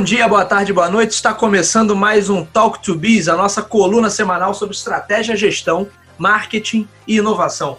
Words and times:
Bom 0.00 0.04
dia, 0.04 0.26
boa 0.26 0.46
tarde, 0.46 0.72
boa 0.72 0.88
noite. 0.88 1.10
Está 1.10 1.34
começando 1.34 1.94
mais 1.94 2.30
um 2.30 2.42
Talk 2.42 2.82
to 2.82 2.94
Biz, 2.94 3.28
a 3.28 3.36
nossa 3.36 3.60
coluna 3.60 4.08
semanal 4.08 4.54
sobre 4.54 4.74
estratégia, 4.74 5.36
gestão, 5.36 5.90
marketing 6.16 6.88
e 7.06 7.18
inovação. 7.18 7.76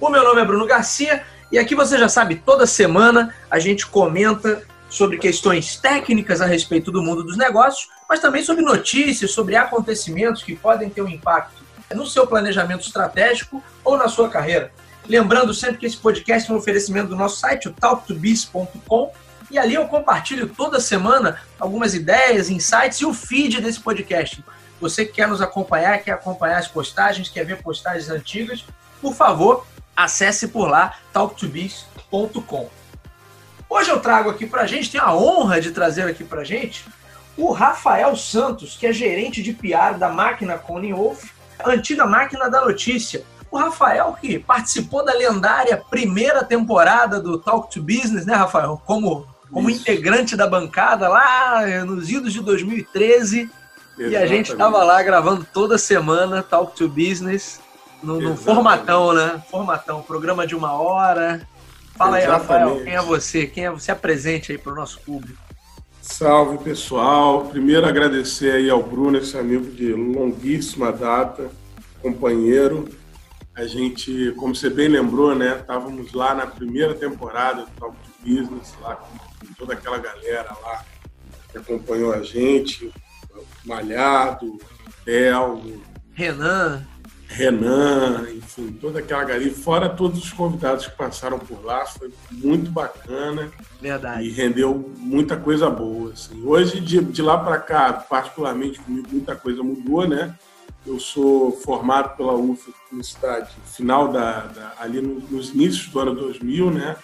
O 0.00 0.08
meu 0.08 0.24
nome 0.24 0.40
é 0.40 0.44
Bruno 0.46 0.64
Garcia 0.64 1.22
e 1.52 1.58
aqui 1.58 1.74
você 1.74 1.98
já 1.98 2.08
sabe, 2.08 2.36
toda 2.36 2.66
semana 2.66 3.34
a 3.50 3.58
gente 3.58 3.86
comenta 3.86 4.62
sobre 4.88 5.18
questões 5.18 5.76
técnicas 5.76 6.40
a 6.40 6.46
respeito 6.46 6.90
do 6.90 7.02
mundo 7.02 7.22
dos 7.22 7.36
negócios, 7.36 7.90
mas 8.08 8.18
também 8.18 8.42
sobre 8.42 8.64
notícias, 8.64 9.32
sobre 9.32 9.54
acontecimentos 9.54 10.42
que 10.42 10.56
podem 10.56 10.88
ter 10.88 11.02
um 11.02 11.08
impacto 11.08 11.62
no 11.94 12.06
seu 12.06 12.26
planejamento 12.26 12.86
estratégico 12.86 13.62
ou 13.84 13.98
na 13.98 14.08
sua 14.08 14.30
carreira. 14.30 14.72
Lembrando 15.06 15.52
sempre 15.52 15.76
que 15.76 15.86
esse 15.86 15.98
podcast 15.98 16.50
é 16.50 16.54
um 16.54 16.56
oferecimento 16.56 17.08
do 17.08 17.16
nosso 17.16 17.38
site, 17.38 17.68
o 17.68 17.74
talktobiz.com, 17.74 19.12
e 19.50 19.58
ali 19.58 19.74
eu 19.74 19.86
compartilho 19.86 20.48
toda 20.48 20.80
semana 20.80 21.40
algumas 21.58 21.94
ideias, 21.94 22.50
insights 22.50 23.00
e 23.00 23.06
o 23.06 23.14
feed 23.14 23.60
desse 23.60 23.80
podcast. 23.80 24.44
Você 24.80 25.04
que 25.04 25.14
quer 25.14 25.28
nos 25.28 25.40
acompanhar, 25.40 25.98
quer 25.98 26.12
acompanhar 26.12 26.58
as 26.58 26.68
postagens, 26.68 27.28
quer 27.28 27.44
ver 27.44 27.62
postagens 27.62 28.08
antigas, 28.08 28.64
por 29.00 29.14
favor, 29.14 29.66
acesse 29.96 30.48
por 30.48 30.68
lá 30.68 30.96
talktobiz.com. 31.12 32.68
Hoje 33.68 33.90
eu 33.90 34.00
trago 34.00 34.30
aqui 34.30 34.46
para 34.46 34.62
a 34.62 34.66
gente, 34.66 34.90
tenho 34.90 35.04
a 35.04 35.14
honra 35.14 35.60
de 35.60 35.72
trazer 35.72 36.02
aqui 36.02 36.24
para 36.24 36.42
a 36.42 36.44
gente 36.44 36.84
o 37.36 37.52
Rafael 37.52 38.16
Santos, 38.16 38.76
que 38.76 38.86
é 38.86 38.92
gerente 38.92 39.42
de 39.42 39.52
PR 39.52 39.96
da 39.96 40.08
máquina 40.08 40.58
Conning 40.58 40.92
Wolf, 40.92 41.30
antiga 41.64 42.04
máquina 42.04 42.50
da 42.50 42.64
notícia. 42.64 43.24
O 43.50 43.56
Rafael, 43.56 44.16
que 44.20 44.38
participou 44.38 45.04
da 45.04 45.14
lendária 45.14 45.82
primeira 45.88 46.44
temporada 46.44 47.20
do 47.20 47.38
Talk 47.38 47.70
to 47.70 47.80
Business, 47.80 48.26
né, 48.26 48.34
Rafael? 48.34 48.82
Como 48.84 49.26
como 49.50 49.70
Isso. 49.70 49.80
integrante 49.80 50.36
da 50.36 50.46
bancada 50.46 51.08
lá 51.08 51.64
nos 51.84 52.10
idos 52.10 52.32
de 52.32 52.40
2013. 52.40 53.50
Exatamente. 53.98 54.12
E 54.12 54.16
a 54.16 54.26
gente 54.26 54.52
estava 54.52 54.84
lá 54.84 55.02
gravando 55.02 55.46
toda 55.52 55.76
semana 55.76 56.42
Talk 56.42 56.76
to 56.76 56.88
Business, 56.88 57.60
no, 58.02 58.20
no 58.20 58.36
formatão, 58.36 59.12
né? 59.12 59.42
Formatão, 59.50 60.02
programa 60.02 60.46
de 60.46 60.54
uma 60.54 60.72
hora. 60.72 61.46
Fala 61.96 62.20
Exatamente. 62.20 62.52
aí, 62.52 62.64
Rafael, 62.66 62.84
quem 62.84 62.94
é 62.94 63.02
você? 63.02 63.46
Quem 63.46 63.64
é 63.64 63.70
você? 63.70 63.90
Apresente 63.90 64.52
aí 64.52 64.58
para 64.58 64.72
o 64.72 64.76
nosso 64.76 65.00
público. 65.00 65.38
Salve, 66.00 66.58
pessoal. 66.58 67.46
Primeiro 67.46 67.86
agradecer 67.86 68.52
aí 68.52 68.70
ao 68.70 68.82
Bruno, 68.82 69.18
esse 69.18 69.36
amigo 69.36 69.70
de 69.72 69.92
longuíssima 69.92 70.92
data, 70.92 71.50
companheiro. 72.00 72.88
A 73.54 73.66
gente, 73.66 74.32
como 74.36 74.54
você 74.54 74.70
bem 74.70 74.86
lembrou, 74.86 75.34
né? 75.34 75.58
Estávamos 75.60 76.12
lá 76.12 76.34
na 76.34 76.46
primeira 76.46 76.94
temporada 76.94 77.62
do 77.62 77.70
Talk 77.72 77.96
to 77.96 78.10
Business, 78.24 78.74
lá 78.80 78.94
com 78.94 79.27
toda 79.58 79.74
aquela 79.74 79.98
galera 79.98 80.56
lá 80.62 80.84
que 81.50 81.58
acompanhou 81.58 82.12
a 82.12 82.22
gente, 82.22 82.92
Malhado, 83.64 84.58
Telmo, 85.04 85.82
Renan. 86.14 86.86
Renan, 87.28 88.26
enfim, 88.30 88.72
toda 88.72 89.00
aquela 89.00 89.22
galera, 89.22 89.50
fora 89.50 89.88
todos 89.88 90.24
os 90.24 90.32
convidados 90.32 90.86
que 90.86 90.96
passaram 90.96 91.38
por 91.38 91.62
lá, 91.62 91.84
foi 91.84 92.10
muito 92.32 92.70
bacana. 92.70 93.50
Verdade. 93.80 94.24
E 94.24 94.30
rendeu 94.30 94.92
muita 94.96 95.36
coisa 95.36 95.68
boa. 95.68 96.12
Assim. 96.12 96.42
Hoje, 96.44 96.80
de, 96.80 97.04
de 97.04 97.20
lá 97.20 97.38
para 97.38 97.58
cá, 97.58 97.92
particularmente 97.92 98.80
comigo, 98.80 99.08
muita 99.12 99.36
coisa 99.36 99.62
mudou, 99.62 100.08
né? 100.08 100.34
Eu 100.86 100.98
sou 100.98 101.52
formado 101.52 102.16
pela 102.16 102.34
UF 102.34 102.72
Publicidade, 102.88 103.54
final 103.66 104.10
da, 104.10 104.46
da 104.46 104.72
ali 104.78 105.02
nos 105.02 105.50
inícios 105.50 105.88
do 105.88 106.00
ano 106.00 106.14
2000, 106.14 106.70
né? 106.70 106.96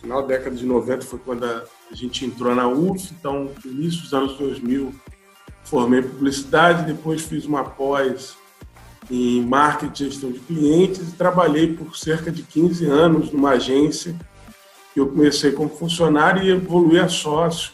Final 0.00 0.22
da 0.22 0.28
década 0.28 0.56
de 0.56 0.64
90 0.64 1.04
foi 1.04 1.18
quando 1.18 1.44
a, 1.44 1.64
gente 1.92 2.24
entrou 2.24 2.54
na 2.54 2.66
UF, 2.66 3.12
então, 3.18 3.50
início 3.64 4.00
dos 4.02 4.14
anos 4.14 4.38
2000, 4.38 4.94
formei 5.64 6.00
publicidade, 6.00 6.90
depois 6.90 7.20
fiz 7.22 7.44
uma 7.44 7.64
pós 7.64 8.34
em 9.10 9.42
marketing 9.42 10.04
e 10.04 10.10
gestão 10.10 10.32
de 10.32 10.38
clientes 10.38 11.08
e 11.08 11.12
trabalhei 11.12 11.74
por 11.74 11.96
cerca 11.96 12.30
de 12.30 12.42
15 12.42 12.86
anos 12.86 13.30
numa 13.30 13.50
agência 13.50 14.16
que 14.94 15.00
eu 15.00 15.08
comecei 15.08 15.52
como 15.52 15.68
funcionário 15.68 16.42
e 16.42 16.50
evoluí 16.50 16.98
a 16.98 17.08
sócio, 17.08 17.72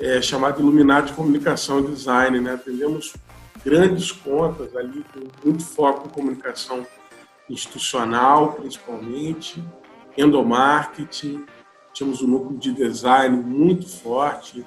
é, 0.00 0.22
chamado 0.22 0.60
Illuminati 0.60 1.12
Comunicação 1.12 1.80
e 1.80 1.88
Design. 1.88 2.40
Né? 2.40 2.54
Atendemos 2.54 3.12
grandes 3.64 4.10
contas 4.12 4.74
ali, 4.74 5.04
com 5.12 5.46
muito 5.46 5.64
foco 5.64 6.06
em 6.06 6.10
comunicação 6.10 6.86
institucional, 7.50 8.54
principalmente, 8.54 9.62
endomarketing, 10.16 11.44
tínhamos 11.92 12.22
um 12.22 12.26
núcleo 12.26 12.58
de 12.58 12.72
design 12.72 13.36
muito 13.36 13.88
forte, 13.88 14.64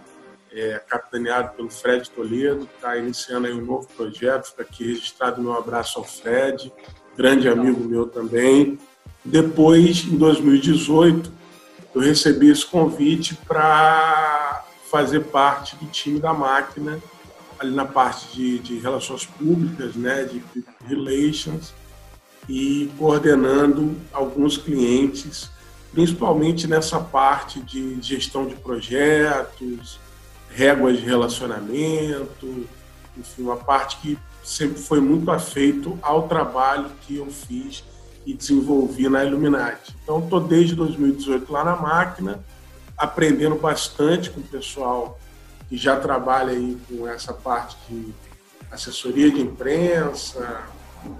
é, 0.52 0.80
capitaneado 0.88 1.56
pelo 1.56 1.70
Fred 1.70 2.10
Toledo, 2.10 2.66
que 2.66 2.76
está 2.76 2.98
iniciando 2.98 3.48
aí 3.48 3.54
um 3.54 3.66
novo 3.66 3.88
projeto, 3.96 4.46
está 4.46 4.64
aqui 4.64 4.86
registrado. 4.86 5.42
Meu 5.42 5.54
abraço 5.54 6.00
ao 6.00 6.06
Fred, 6.06 6.72
grande 7.16 7.48
amigo 7.48 7.84
meu 7.84 8.08
também. 8.08 8.80
Depois, 9.24 10.06
em 10.06 10.18
2018, 10.18 11.32
eu 11.94 12.02
recebi 12.02 12.50
esse 12.50 12.66
convite 12.66 13.36
para 13.36 14.64
fazer 14.90 15.26
parte 15.26 15.76
do 15.76 15.86
time 15.88 16.20
da 16.20 16.34
máquina, 16.34 17.00
ali 17.60 17.76
na 17.76 17.86
parte 17.86 18.34
de, 18.34 18.60
de 18.60 18.80
relações 18.80 19.26
públicas, 19.26 19.96
né, 19.96 20.24
de 20.24 20.42
relations, 20.86 21.74
e 22.48 22.92
coordenando 22.98 23.96
alguns 24.14 24.58
clientes 24.58 25.50
principalmente 25.98 26.68
nessa 26.68 27.00
parte 27.00 27.60
de 27.60 28.00
gestão 28.02 28.46
de 28.46 28.56
projetos, 28.56 30.00
réguas 30.50 30.98
de 30.98 31.04
relacionamento, 31.04 32.68
enfim, 33.18 33.42
uma 33.42 33.58
parte 33.58 33.98
que 33.98 34.20
sempre 34.44 34.80
foi 34.80 35.02
muito 35.02 35.32
afeito 35.32 35.98
ao 36.04 36.28
trabalho 36.28 36.92
que 37.02 37.18
eu 37.18 37.26
fiz 37.32 37.84
e 38.28 38.34
desenvolvi 38.34 39.10
na 39.10 39.26
Illuminati. 39.26 39.96
Então, 40.04 40.20
estou 40.20 40.40
desde 40.40 40.76
2018 40.76 41.52
lá 41.52 41.64
na 41.64 41.76
máquina, 41.76 42.44
aprendendo 42.96 43.56
bastante 43.56 44.30
com 44.30 44.40
o 44.40 44.44
pessoal 44.44 45.20
que 45.68 45.78
já 45.78 46.00
trabalha 46.00 46.52
aí 46.52 46.78
com 46.88 47.08
essa 47.08 47.34
parte 47.34 47.76
de 47.90 48.14
assessoria 48.72 49.32
de 49.32 49.42
imprensa, 49.42 50.64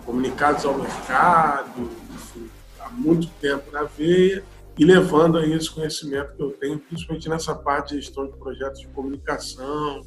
comunicados 0.06 0.66
ao 0.66 0.78
mercado, 0.78 1.90
enfim, 2.14 2.50
há 2.80 2.90
muito 2.90 3.28
tempo 3.42 3.72
na 3.72 3.84
veia 3.84 4.44
e 4.78 4.86
levando 4.86 5.38
aí 5.38 5.54
esse 5.54 5.70
conhecimento 5.70 6.36
que 6.36 6.44
eu 6.44 6.52
tenho, 6.52 6.78
principalmente 6.78 7.28
nessa 7.28 7.56
parte 7.56 7.96
de 7.96 8.02
gestão 8.02 8.28
de 8.28 8.38
projetos 8.38 8.80
de 8.80 8.88
comunicação, 8.90 10.06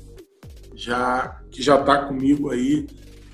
já 0.74 1.40
que 1.50 1.62
já 1.62 1.80
está 1.80 2.06
comigo 2.06 2.50
aí 2.50 2.86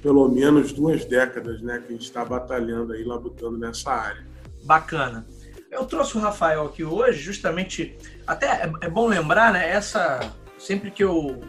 pelo 0.03 0.29
menos 0.29 0.73
duas 0.73 1.05
décadas, 1.05 1.61
né, 1.61 1.79
que 1.79 1.89
a 1.89 1.93
gente 1.93 2.05
está 2.05 2.25
batalhando 2.25 2.93
aí, 2.93 3.03
labutando 3.03 3.59
nessa 3.59 3.91
área. 3.91 4.25
Bacana. 4.63 5.27
Eu 5.71 5.85
trouxe 5.85 6.17
o 6.17 6.21
Rafael 6.21 6.65
aqui 6.65 6.85
hoje, 6.85 7.19
justamente, 7.19 7.97
até 8.27 8.47
é, 8.47 8.73
é 8.83 8.89
bom 8.89 9.09
lembrar, 9.09 9.53
né, 9.53 9.69
essa, 9.69 10.21
sempre 10.59 10.91
que 10.91 11.03
eu 11.03 11.43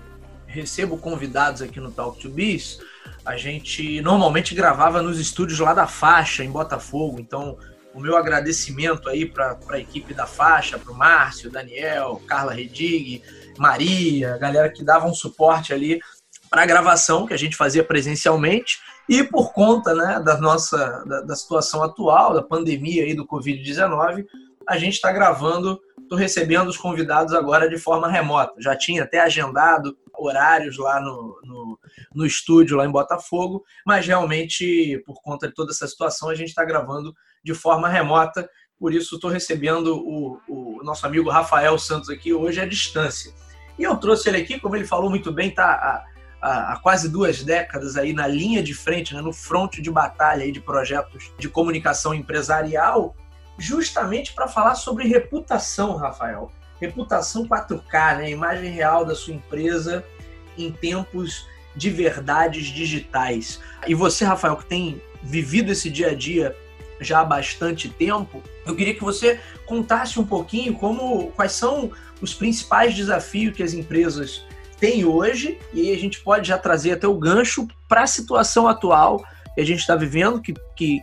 recebo 0.48 0.98
convidados 0.98 1.62
aqui 1.62 1.80
no 1.80 1.92
Talk 1.92 2.20
to 2.20 2.30
Biz, 2.30 2.80
a 3.28 3.36
gente 3.36 4.02
normalmente 4.02 4.56
gravava 4.56 5.02
nos 5.02 5.20
estúdios 5.20 5.60
lá 5.60 5.74
da 5.74 5.86
Faixa, 5.86 6.46
em 6.46 6.50
Botafogo, 6.50 7.20
então 7.20 7.58
o 7.94 8.00
meu 8.00 8.16
agradecimento 8.16 9.10
aí 9.10 9.26
para 9.26 9.60
a 9.70 9.80
equipe 9.80 10.14
da 10.14 10.26
faixa, 10.26 10.80
para 10.80 10.94
o 10.94 10.96
Márcio, 10.96 11.52
Daniel, 11.52 12.22
Carla 12.26 12.54
Redig, 12.54 13.22
Maria, 13.58 14.36
a 14.36 14.38
galera 14.38 14.70
que 14.70 14.84
dava 14.84 15.08
um 15.08 15.14
suporte 15.14 15.74
ali 15.74 16.00
para 16.50 16.62
a 16.62 16.66
gravação 16.66 17.26
que 17.26 17.34
a 17.34 17.38
gente 17.38 17.58
fazia 17.58 17.84
presencialmente 17.84 18.78
e 19.10 19.24
por 19.24 19.52
conta 19.52 19.94
né, 19.94 20.22
da 20.24 20.38
nossa 20.38 21.04
da, 21.06 21.22
da 21.22 21.36
situação 21.36 21.84
atual, 21.84 22.34
da 22.34 22.42
pandemia 22.42 23.04
aí 23.04 23.14
do 23.14 23.28
Covid-19, 23.28 24.26
a 24.66 24.78
gente 24.78 24.94
está 24.94 25.12
gravando, 25.12 25.80
estou 26.00 26.18
recebendo 26.18 26.68
os 26.68 26.78
convidados 26.78 27.34
agora 27.34 27.68
de 27.68 27.78
forma 27.78 28.08
remota. 28.08 28.54
Já 28.60 28.76
tinha 28.76 29.04
até 29.04 29.20
agendado 29.20 29.98
horários 30.14 30.78
lá 30.78 31.02
no, 31.02 31.40
no, 31.44 31.67
no 32.14 32.26
estúdio, 32.26 32.78
lá 32.78 32.86
em 32.86 32.92
Botafogo, 32.92 33.64
mas 33.86 34.06
realmente, 34.06 35.02
por 35.06 35.22
conta 35.22 35.48
de 35.48 35.54
toda 35.54 35.72
essa 35.72 35.88
situação, 35.88 36.30
a 36.30 36.36
gente 36.36 36.50
está 36.50 36.64
gravando 36.64 37.14
de 37.44 37.54
forma 37.54 37.90
remota. 37.90 38.50
Por 38.80 38.94
isso, 38.94 39.16
estou 39.16 39.30
recebendo 39.30 39.98
o, 39.98 40.40
o, 40.48 40.84
nosso 40.84 41.06
amigo 41.06 41.30
Rafael 41.30 41.78
Santos 41.80 42.10
aqui 42.10 42.34
hoje 42.34 42.62
à 42.62 42.66
distância. 42.66 43.34
E 43.78 43.84
eu 43.84 43.96
trouxe 43.98 44.30
ele 44.30 44.38
aqui, 44.38 44.60
como 44.60 44.76
ele 44.76 44.86
falou 44.86 45.10
muito 45.10 45.32
bem, 45.32 45.50
está 45.50 46.06
há, 46.42 46.74
há, 46.74 46.80
quase 46.82 47.10
duas 47.10 47.44
décadas 47.44 47.98
aí 47.98 48.14
na 48.14 48.28
linha 48.28 48.62
de 48.62 48.74
frente, 48.74 49.14
né, 49.14 49.22
no 49.22 49.34
fronte 49.34 49.82
de 49.82 49.90
batalha 49.90 50.44
aí 50.44 50.52
de 50.52 50.62
projetos 50.62 51.32
de 51.38 51.50
comunicação 51.50 52.14
empresarial, 52.14 53.16
justamente 53.58 54.34
para 54.34 54.48
falar 54.48 54.76
sobre 54.76 55.08
reputação, 55.08 55.96
Rafael. 55.96 56.52
Reputação 56.80 57.48
4K, 57.48 58.18
né, 58.18 58.30
imagem 58.30 58.72
real 58.72 59.04
da 59.04 59.16
sua 59.16 59.34
empresa 59.34 60.06
em 60.58 60.72
tempos 60.72 61.48
de 61.78 61.92
verdades 61.92 62.66
digitais. 62.66 63.60
E 63.88 63.94
você, 63.94 64.26
Rafael, 64.26 64.58
que 64.58 64.66
tem 64.66 65.02
vivido 65.22 65.72
esse 65.72 65.90
dia 65.90 66.10
a 66.10 66.16
dia 66.16 66.56
já 67.00 67.20
há 67.20 67.24
bastante 67.24 67.88
tempo, 67.88 68.42
eu 68.66 68.76
queria 68.76 68.96
que 68.96 69.04
você 69.04 69.40
contasse 69.68 70.20
um 70.20 70.26
pouquinho 70.26 70.74
como 70.74 71.32
quais 71.34 71.52
são 71.52 71.92
os 72.20 72.34
principais 72.34 72.96
desafios 72.96 73.56
que 73.56 73.62
as 73.62 73.74
empresas 73.74 74.44
tem 74.80 75.06
hoje, 75.06 75.60
e 75.74 75.92
a 75.92 75.98
gente 75.98 76.20
pode 76.20 76.48
já 76.48 76.58
trazer 76.58 76.94
até 76.94 77.08
o 77.08 77.18
gancho 77.18 77.68
para 77.88 78.04
a 78.04 78.08
situação 78.08 78.68
atual 78.68 79.24
que 79.54 79.62
a 79.62 79.66
gente 79.66 79.80
está 79.80 79.96
vivendo, 79.96 80.42
que 80.42 80.54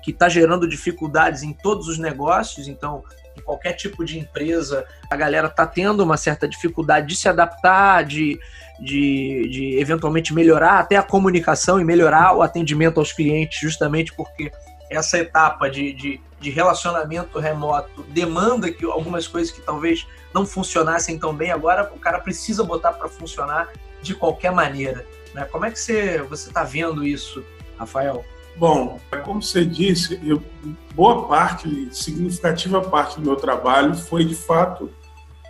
está 0.07 0.27
tá 0.27 0.29
gerando 0.29 0.69
dificuldades 0.69 1.43
em 1.43 1.53
todos 1.53 1.89
os 1.89 1.99
negócios, 1.99 2.69
então 2.69 3.03
em 3.37 3.43
qualquer 3.43 3.73
tipo 3.73 4.05
de 4.05 4.19
empresa, 4.19 4.87
a 5.11 5.17
galera 5.17 5.49
está 5.49 5.67
tendo 5.67 6.03
uma 6.03 6.17
certa 6.17 6.47
dificuldade 6.47 7.09
de 7.09 7.17
se 7.17 7.29
adaptar, 7.29 8.05
de, 8.05 8.39
de, 8.79 9.49
de, 9.51 9.79
eventualmente 9.79 10.35
melhorar 10.35 10.79
até 10.79 10.97
a 10.97 11.03
comunicação 11.03 11.81
e 11.81 11.85
melhorar 11.85 12.37
o 12.37 12.43
atendimento 12.43 12.99
aos 12.99 13.13
clientes, 13.13 13.61
justamente 13.61 14.13
porque 14.13 14.51
essa 14.91 15.19
etapa 15.19 15.71
de, 15.71 15.93
de, 15.93 16.21
de 16.41 16.51
relacionamento 16.51 17.39
remoto 17.39 18.03
demanda 18.09 18.71
que 18.71 18.85
algumas 18.85 19.27
coisas 19.27 19.53
que 19.53 19.61
talvez 19.61 20.07
não 20.33 20.45
funcionassem 20.45 21.19
tão 21.19 21.35
bem 21.35 21.51
agora, 21.51 21.91
o 21.95 21.99
cara 21.99 22.19
precisa 22.19 22.65
botar 22.65 22.93
para 22.93 23.09
funcionar 23.09 23.69
de 24.03 24.15
qualquer 24.15 24.53
maneira. 24.53 25.07
Né? 25.33 25.45
Como 25.45 25.65
é 25.65 25.71
que 25.71 25.79
você 25.79 26.21
está 26.33 26.63
vendo 26.63 27.05
isso, 27.05 27.45
Rafael? 27.79 28.25
Bom, 28.57 29.01
como 29.25 29.43
você 29.43 29.65
disse, 29.65 30.21
eu, 30.25 30.41
boa 30.95 31.27
parte, 31.27 31.89
significativa 31.91 32.81
parte 32.83 33.19
do 33.19 33.27
meu 33.27 33.37
trabalho 33.37 33.95
foi 33.95 34.25
de 34.25 34.35
fato 34.35 34.91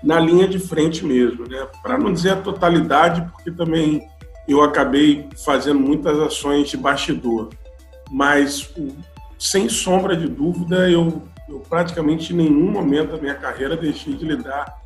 na 0.04 0.20
linha 0.20 0.46
de 0.46 0.58
frente 0.58 1.04
mesmo, 1.04 1.48
né? 1.48 1.66
Para 1.82 1.96
não 1.96 2.12
dizer 2.12 2.30
a 2.30 2.36
totalidade, 2.36 3.22
porque 3.32 3.50
também 3.50 4.06
eu 4.46 4.62
acabei 4.62 5.26
fazendo 5.42 5.80
muitas 5.80 6.20
ações 6.20 6.68
de 6.68 6.76
bastidor, 6.76 7.48
mas 8.10 8.70
sem 9.38 9.68
sombra 9.68 10.14
de 10.14 10.28
dúvida 10.28 10.90
eu, 10.90 11.22
eu 11.48 11.60
praticamente 11.60 12.34
em 12.34 12.36
nenhum 12.36 12.70
momento 12.70 13.12
da 13.12 13.18
minha 13.18 13.34
carreira 13.34 13.76
deixei 13.76 14.14
de 14.14 14.26
lidar 14.26 14.78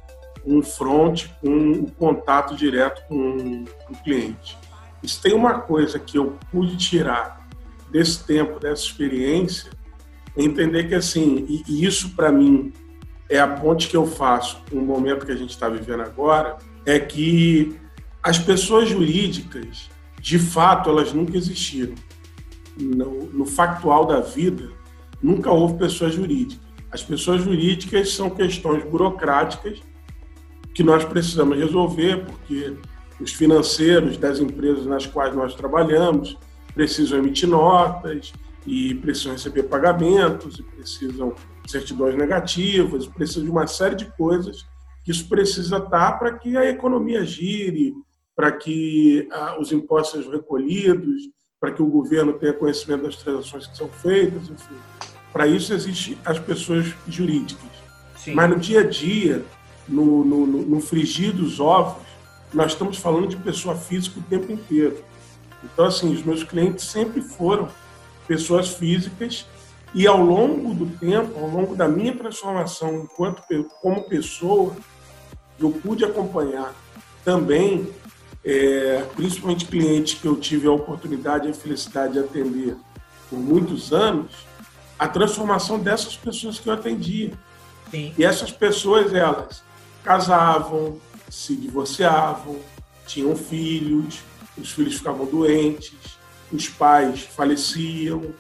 com 0.45 0.59
um 0.59 0.63
front, 0.63 1.27
com 1.41 1.49
um 1.49 1.87
contato 1.87 2.55
direto 2.55 3.03
com 3.09 3.65
o 3.91 3.97
cliente. 4.05 4.57
Isso 5.03 5.21
tem 5.21 5.35
uma 5.35 5.59
coisa 5.59 5.99
que 5.99 6.17
eu 6.17 6.39
pude 6.53 6.77
tirar 6.77 7.45
desse 7.91 8.25
tempo, 8.25 8.61
dessa 8.61 8.85
experiência, 8.85 9.73
entender 10.37 10.85
que 10.85 10.95
assim, 10.95 11.45
e, 11.49 11.65
e 11.67 11.85
isso 11.85 12.15
para 12.15 12.31
mim 12.31 12.73
é 13.29 13.39
a 13.39 13.47
ponte 13.47 13.89
que 13.89 13.97
eu 13.97 14.07
faço 14.07 14.63
no 14.73 14.81
momento 14.81 15.27
que 15.27 15.33
a 15.33 15.37
gente 15.37 15.51
está 15.51 15.69
vivendo 15.69 16.03
agora, 16.03 16.57
é 16.87 16.99
que 16.99 17.79
as 18.23 18.39
pessoas 18.39 18.89
jurídicas, 18.89 19.91
de 20.21 20.39
fato, 20.39 20.89
elas 20.89 21.13
nunca 21.13 21.37
existiram. 21.37 21.95
No, 22.77 23.25
no 23.27 23.45
factual 23.45 24.07
da 24.07 24.21
vida, 24.21 24.71
nunca 25.23 25.51
houve 25.51 25.79
pessoas 25.79 26.15
jurídicas. 26.15 26.67
As 26.91 27.03
pessoas 27.03 27.43
jurídicas 27.43 28.13
são 28.13 28.31
questões 28.31 28.85
burocráticas 28.85 29.81
que 30.73 30.83
nós 30.83 31.05
precisamos 31.05 31.59
resolver, 31.59 32.25
porque 32.25 32.77
os 33.21 33.33
financeiros 33.33 34.17
das 34.17 34.39
empresas 34.39 34.87
nas 34.87 35.07
quais 35.07 35.35
nós 35.35 35.55
trabalhamos, 35.55 36.39
precisam 36.73 37.19
emitir 37.19 37.49
notas 37.49 38.33
e 38.67 38.95
precisam 38.95 39.33
receber 39.33 39.65
pagamentos 39.65 40.59
e 40.59 40.63
precisam 40.63 41.35
certidões 41.71 42.17
negativas, 42.17 43.07
precisam 43.07 43.45
de 43.45 43.51
uma 43.51 43.67
série 43.67 43.95
de 43.95 44.07
coisas 44.17 44.67
que 45.05 45.11
isso 45.11 45.29
precisa 45.29 45.79
estar 45.79 46.19
para 46.19 46.39
que 46.39 46.57
a 46.57 46.69
economia 46.69 47.25
gire, 47.25 47.95
para 48.37 48.53
que 48.53 49.27
ah, 49.33 49.57
os 49.59 49.73
impostos 49.73 50.19
sejam 50.21 50.33
recolhidos, 50.33 51.23
para 51.61 51.73
que 51.73 51.83
o 51.83 51.87
governo 51.87 52.35
tenha 52.35 52.53
conhecimento 52.53 53.05
das 53.05 53.17
transações 53.17 53.67
que 53.67 53.77
são 53.77 53.89
feitas, 53.89 54.49
enfim. 54.49 54.75
Para 55.33 55.47
isso 55.47 55.73
existem 55.73 56.17
as 56.25 56.39
pessoas 56.39 56.95
jurídicas. 57.07 57.71
Sim. 58.17 58.35
Mas 58.35 58.51
no 58.51 58.57
dia 58.57 58.81
a 58.81 58.89
dia, 58.89 59.45
no, 59.89 60.25
no, 60.25 60.47
no 60.47 60.81
frigir 60.81 61.33
dos 61.33 61.59
ovos, 61.59 62.07
nós 62.53 62.73
estamos 62.73 62.99
falando 62.99 63.29
de 63.29 63.37
pessoa 63.37 63.75
física 63.75 64.21
o 64.21 64.23
tempo 64.23 64.53
inteiro. 64.53 65.03
Então, 65.65 65.85
assim, 65.85 66.13
os 66.13 66.23
meus 66.23 66.43
clientes 66.43 66.85
sempre 66.85 67.21
foram 67.21 67.69
pessoas 68.27 68.69
físicas 68.69 69.47
e 69.95 70.07
ao 70.07 70.21
longo 70.21 70.75
do 70.75 70.87
tempo, 70.99 71.39
ao 71.39 71.49
longo 71.49 71.75
da 71.75 71.89
minha 71.89 72.15
transformação 72.15 73.03
enquanto 73.03 73.43
como 73.81 74.03
pessoa, 74.05 74.77
eu 75.59 75.71
pude 75.71 76.05
acompanhar 76.05 76.75
também, 77.25 77.91
é, 78.45 79.05
principalmente 79.17 79.67
clientes 79.67 80.21
que 80.21 80.27
eu 80.27 80.37
tive 80.37 80.67
a 80.67 80.73
oportunidade 80.73 81.49
e 81.49 81.51
a 81.51 81.55
felicidade 81.55 82.15
de 82.15 82.19
atender 82.21 82.77
por 83.29 83.39
muitos 83.39 83.93
anos, 83.93 84.47
a 84.99 85.09
transformação 85.09 85.79
dessas 85.79 86.17
pessoas 86.17 86.59
que 86.59 86.69
eu 86.69 86.73
atendia. 86.73 87.33
Sim. 87.91 88.13
E 88.17 88.25
essas 88.25 88.51
pessoas, 88.51 89.13
elas 89.15 89.63
casavam, 90.05 90.99
se 91.29 91.55
divorciavam, 91.57 92.57
tinham 93.07 93.35
filhos, 93.37 94.21
os 94.57 94.71
filhos 94.73 94.95
ficavam 94.95 95.27
doentes, 95.27 96.19
os 96.53 96.69
pais 96.69 97.21
faleciam, 97.21 98.35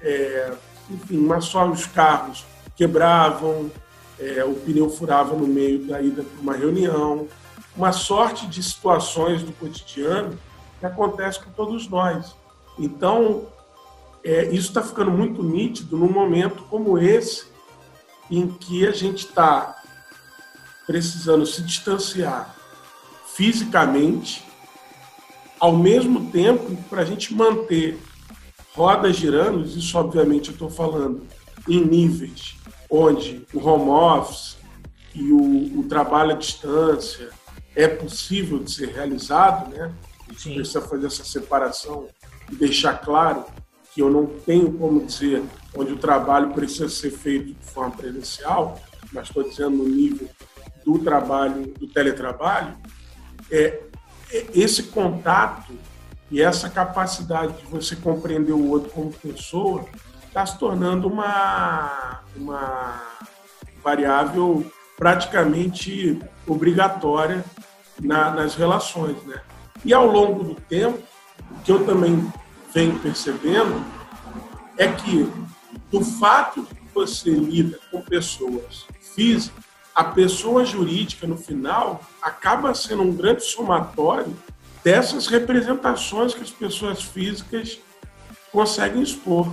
é, 0.00 0.52
enfim, 0.90 1.18
mas 1.18 1.46
só 1.46 1.66
os 1.68 1.86
carros 1.86 2.44
quebravam, 2.76 3.70
é, 4.18 4.44
o 4.44 4.54
pneu 4.54 4.88
furava 4.90 5.34
no 5.34 5.46
meio 5.46 5.84
da 5.86 6.00
ida 6.00 6.22
para 6.22 6.40
uma 6.40 6.54
reunião, 6.54 7.28
uma 7.76 7.92
sorte 7.92 8.46
de 8.46 8.62
situações 8.62 9.42
do 9.42 9.52
cotidiano 9.52 10.38
que 10.78 10.86
acontece 10.86 11.40
com 11.40 11.50
todos 11.50 11.88
nós. 11.88 12.34
Então, 12.78 13.46
é, 14.22 14.44
isso 14.46 14.68
está 14.68 14.82
ficando 14.82 15.10
muito 15.10 15.42
nítido 15.42 15.96
num 15.96 16.10
momento 16.10 16.62
como 16.64 16.98
esse, 16.98 17.46
em 18.30 18.48
que 18.48 18.86
a 18.86 18.92
gente 18.92 19.26
está 19.26 19.76
precisando 20.86 21.46
se 21.46 21.62
distanciar 21.62 22.54
fisicamente 23.34 24.44
ao 25.58 25.72
mesmo 25.76 26.30
tempo, 26.30 26.76
para 26.90 27.02
a 27.02 27.04
gente 27.04 27.34
manter 27.34 27.98
rodas 28.74 29.16
girando, 29.16 29.64
isso 29.64 29.96
obviamente 29.96 30.48
eu 30.48 30.52
estou 30.52 30.68
falando 30.68 31.22
em 31.68 31.80
níveis 31.84 32.56
onde 32.90 33.46
o 33.52 33.66
home 33.66 33.90
office 33.90 34.56
e 35.14 35.32
o, 35.32 35.80
o, 35.80 35.84
trabalho 35.88 36.32
à 36.32 36.34
distância 36.34 37.30
é 37.74 37.86
possível 37.86 38.58
de 38.58 38.70
ser 38.70 38.88
realizado, 38.88 39.70
né? 39.70 39.92
A 40.28 40.32
gente 40.32 40.42
Sim. 40.42 40.54
precisa 40.54 40.80
fazer 40.80 41.06
essa 41.06 41.24
separação 41.24 42.08
e 42.50 42.56
deixar 42.56 42.94
claro 42.94 43.44
que 43.92 44.02
eu 44.02 44.10
não 44.10 44.26
tenho 44.26 44.72
como 44.72 45.04
dizer 45.04 45.42
onde 45.76 45.92
o 45.92 45.96
trabalho 45.96 46.52
precisa 46.52 46.88
ser 46.88 47.10
feito 47.10 47.54
de 47.54 47.66
forma 47.70 47.92
presencial, 47.92 48.80
mas 49.12 49.28
estou 49.28 49.44
dizendo 49.44 49.76
no 49.76 49.88
nível 49.88 50.28
do 50.84 50.98
trabalho, 50.98 51.72
do 51.78 51.86
teletrabalho, 51.86 52.76
é, 53.50 53.80
esse 54.52 54.84
contato 54.84 55.72
e 56.30 56.40
essa 56.40 56.68
capacidade 56.68 57.58
de 57.58 57.66
você 57.66 57.94
compreender 57.96 58.52
o 58.52 58.70
outro 58.70 58.90
como 58.90 59.12
pessoa 59.12 59.84
está 60.26 60.44
se 60.44 60.58
tornando 60.58 61.06
uma, 61.06 62.20
uma 62.36 63.02
variável 63.82 64.66
praticamente 64.96 66.18
obrigatória 66.46 67.44
na, 68.00 68.30
nas 68.30 68.54
relações. 68.54 69.22
Né? 69.24 69.40
E 69.84 69.92
ao 69.92 70.06
longo 70.06 70.42
do 70.42 70.54
tempo, 70.54 70.98
o 71.50 71.60
que 71.62 71.70
eu 71.70 71.84
também 71.84 72.32
venho 72.72 72.98
percebendo 72.98 73.84
é 74.76 74.88
que 74.88 75.30
do 75.90 76.04
fato 76.04 76.62
de 76.62 76.74
você 76.92 77.30
lida 77.30 77.78
com 77.90 78.00
pessoas 78.00 78.86
físicas, 79.14 79.64
a 79.94 80.02
pessoa 80.02 80.64
jurídica, 80.64 81.26
no 81.26 81.36
final, 81.36 82.00
acaba 82.20 82.74
sendo 82.74 83.02
um 83.02 83.14
grande 83.14 83.44
somatório 83.44 84.34
dessas 84.84 85.26
representações 85.26 86.34
que 86.34 86.42
as 86.42 86.50
pessoas 86.50 87.02
físicas 87.02 87.80
conseguem 88.52 89.02
expor. 89.02 89.48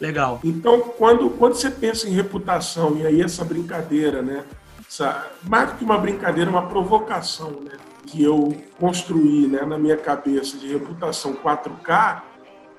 Legal. 0.00 0.40
Então, 0.44 0.80
quando, 0.80 1.28
quando 1.30 1.54
você 1.54 1.68
pensa 1.68 2.08
em 2.08 2.12
reputação, 2.12 2.96
e 2.96 3.04
aí 3.04 3.20
essa 3.20 3.44
brincadeira, 3.44 4.22
né? 4.22 4.44
Essa, 4.88 5.26
mais 5.42 5.70
do 5.70 5.76
que 5.76 5.84
uma 5.84 5.98
brincadeira, 5.98 6.48
uma 6.48 6.68
provocação, 6.68 7.50
né? 7.60 7.72
Que 8.06 8.22
eu 8.22 8.56
construí 8.78 9.48
né, 9.48 9.62
na 9.66 9.76
minha 9.76 9.96
cabeça 9.96 10.56
de 10.56 10.68
reputação 10.68 11.34
4K, 11.34 12.22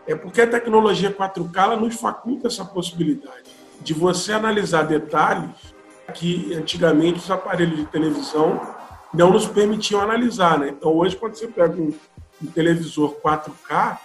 é 0.07 0.15
porque 0.15 0.41
a 0.41 0.47
tecnologia 0.47 1.13
4K 1.13 1.63
ela 1.63 1.75
nos 1.75 1.95
faculta 1.95 2.47
essa 2.47 2.65
possibilidade 2.65 3.51
de 3.81 3.93
você 3.93 4.31
analisar 4.33 4.83
detalhes 4.83 5.75
que 6.15 6.53
antigamente 6.55 7.19
os 7.19 7.29
aparelhos 7.29 7.77
de 7.77 7.85
televisão 7.85 8.59
não 9.13 9.31
nos 9.31 9.47
permitiam 9.47 10.01
analisar. 10.01 10.59
Né? 10.59 10.69
Então, 10.69 10.91
hoje, 10.91 11.15
quando 11.15 11.35
você 11.35 11.47
pega 11.47 11.79
um, 11.79 11.93
um 12.41 12.47
televisor 12.47 13.15
4K, 13.23 13.97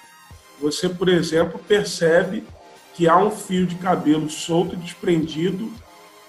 você, 0.61 0.89
por 0.89 1.09
exemplo, 1.09 1.59
percebe 1.59 2.45
que 2.95 3.09
há 3.09 3.17
um 3.17 3.31
fio 3.31 3.67
de 3.67 3.75
cabelo 3.77 4.31
solto 4.31 4.75
e 4.75 4.79
desprendido 4.79 5.71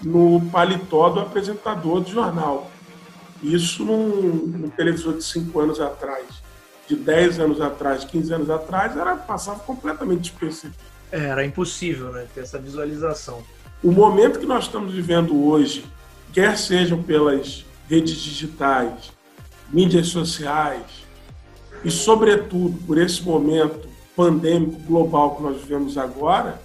no 0.01 0.41
paletó 0.51 1.10
do 1.10 1.20
apresentador 1.20 2.01
do 2.01 2.10
jornal. 2.10 2.70
Isso 3.41 3.86
num, 3.86 4.08
num 4.48 4.70
televisor 4.70 5.13
de 5.13 5.24
5 5.24 5.60
anos 5.60 5.79
atrás, 5.79 6.25
de 6.88 6.96
10 6.96 7.39
anos 7.39 7.62
atrás, 7.62 8.03
15 8.03 8.34
anos 8.34 8.50
atrás, 8.50 8.98
era 8.98 9.15
passava 9.15 9.60
completamente 9.60 10.32
despercebido. 10.32 10.75
Era 11.12 11.46
impossível 11.46 12.12
né, 12.12 12.25
ter 12.34 12.41
essa 12.41 12.58
visualização. 12.58 13.44
O 13.84 13.91
momento 13.91 14.39
que 14.39 14.46
nós 14.46 14.65
estamos 14.65 14.94
vivendo 14.94 15.46
hoje, 15.46 15.86
quer 16.34 16.58
sejam 16.58 17.01
pelas 17.03 17.63
redes 17.89 18.15
digitais, 18.15 19.12
mídias 19.72 20.08
sociais, 20.08 21.06
e, 21.84 21.92
sobretudo, 21.92 22.77
por 22.86 22.98
esse 22.98 23.22
momento 23.22 23.88
pandêmico 24.15 24.80
global 24.82 25.36
que 25.36 25.44
nós 25.44 25.62
vivemos 25.62 25.98
agora, 25.98 26.62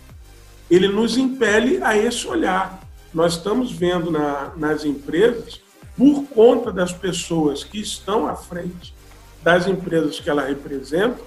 ele 0.70 0.88
nos 0.88 1.16
impele 1.16 1.82
a 1.82 1.96
esse 1.96 2.26
olhar. 2.26 2.80
Nós 3.12 3.34
estamos 3.34 3.72
vendo 3.72 4.10
na, 4.10 4.52
nas 4.56 4.84
empresas, 4.84 5.60
por 5.96 6.24
conta 6.28 6.72
das 6.72 6.92
pessoas 6.92 7.64
que 7.64 7.80
estão 7.80 8.26
à 8.26 8.34
frente 8.34 8.94
das 9.42 9.66
empresas 9.66 10.20
que 10.20 10.30
ela 10.30 10.42
representa, 10.42 11.18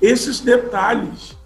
esses 0.00 0.40
detalhes 0.40 1.36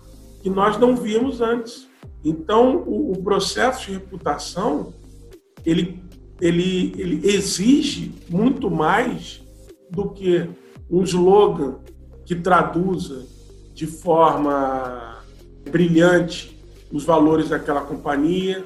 que 0.43 0.49
nós 0.49 0.79
não 0.79 0.97
víamos 0.97 1.41
antes. 1.41 1.87
Então, 2.25 2.77
o, 2.87 3.13
o 3.13 3.23
processo 3.23 3.87
de 3.87 3.93
reputação 3.93 4.95
ele, 5.67 6.03
ele, 6.41 6.95
ele 6.99 7.21
exige 7.27 8.15
muito 8.29 8.71
mais 8.71 9.43
do 9.91 10.11
que 10.11 10.49
um 10.91 11.03
slogan 11.03 11.77
que 12.25 12.35
traduza 12.35 13.27
de 13.73 13.87
forma 13.87 15.23
brilhante 15.71 16.57
os 16.93 17.05
valores 17.05 17.49
daquela 17.49 17.81
companhia, 17.81 18.65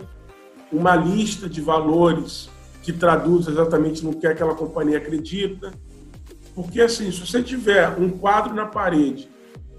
uma 0.73 0.95
lista 0.95 1.49
de 1.49 1.61
valores 1.61 2.49
que 2.83 2.93
traduza 2.93 3.51
exatamente 3.51 4.05
no 4.05 4.15
que 4.15 4.27
aquela 4.27 4.55
companhia 4.55 4.99
acredita. 4.99 5.73
Porque, 6.55 6.81
assim, 6.81 7.11
se 7.11 7.27
você 7.27 7.43
tiver 7.43 7.89
um 7.99 8.11
quadro 8.11 8.55
na 8.55 8.67
parede 8.67 9.29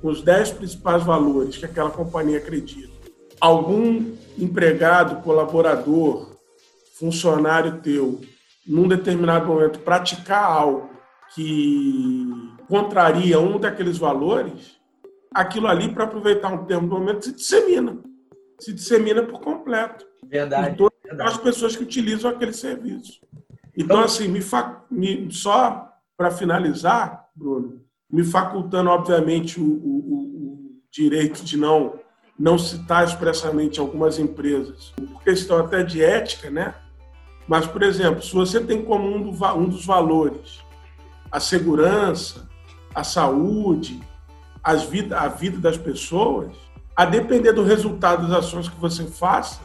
com 0.02 0.10
os 0.10 0.22
10 0.22 0.52
principais 0.52 1.04
valores 1.04 1.58
que 1.58 1.66
aquela 1.66 1.90
companhia 1.90 2.38
acredita, 2.38 2.92
algum 3.40 4.12
empregado, 4.38 5.22
colaborador, 5.24 6.31
funcionário 7.02 7.82
teu, 7.82 8.22
num 8.66 8.88
determinado 8.88 9.48
momento, 9.48 9.80
praticar 9.80 10.44
algo 10.44 10.92
que 11.34 12.28
contraria 12.70 13.40
um 13.40 13.60
daqueles 13.60 13.98
valores, 13.98 14.78
aquilo 15.34 15.68
ali, 15.68 15.92
para 15.92 16.04
aproveitar 16.04 16.54
um 16.54 16.66
termo 16.66 16.88
do 16.88 17.00
momento, 17.00 17.26
se 17.26 17.34
dissemina. 17.34 17.98
Se 18.60 18.72
dissemina 18.72 19.24
por 19.24 19.42
completo. 19.42 20.06
Verdade. 20.24 20.70
Por 20.70 20.78
todas 20.78 21.00
verdade. 21.04 21.30
as 21.32 21.38
pessoas 21.38 21.76
que 21.76 21.84
utilizam 21.84 22.30
aquele 22.30 22.54
serviço. 22.54 23.20
Então, 23.76 23.98
então 23.98 24.00
assim, 24.02 24.28
me, 24.28 24.42
fa... 24.42 24.84
me... 24.92 25.28
só 25.32 25.90
para 26.16 26.30
finalizar, 26.30 27.26
Bruno, 27.36 27.82
me 28.12 28.24
facultando, 28.24 28.92
obviamente, 28.92 29.60
o, 29.60 29.64
o, 29.64 29.98
o, 29.98 30.82
direito 30.92 31.44
de 31.44 31.58
não, 31.58 32.00
não 32.38 32.60
citar 32.60 33.06
expressamente 33.06 33.80
algumas 33.80 34.20
empresas, 34.20 34.94
por 34.96 35.24
questão 35.24 35.58
até 35.58 35.84
de 35.84 36.04
ética, 36.04 36.52
né? 36.52 36.76
Mas, 37.48 37.66
por 37.66 37.84
exemplo, 37.84 38.22
se 38.22 38.34
você 38.34 38.60
tem 38.60 38.84
como 38.84 39.08
um, 39.08 39.32
do, 39.32 39.68
dos 39.68 39.86
valores 39.86 40.60
a 41.32 41.40
segurança, 41.40 42.48
a 42.94 43.04
saúde, 43.04 44.02
as 44.62 44.84
vida, 44.84 45.18
a 45.20 45.28
vida 45.30 45.58
das 45.58 45.78
pessoas, 45.78 46.52
a 46.96 47.06
depender 47.06 47.54
do 47.54 47.64
resultado 47.64 48.28
das 48.28 48.46
ações 48.46 48.68
que 48.68 48.80
você 48.80 49.06
faça, 49.06 49.62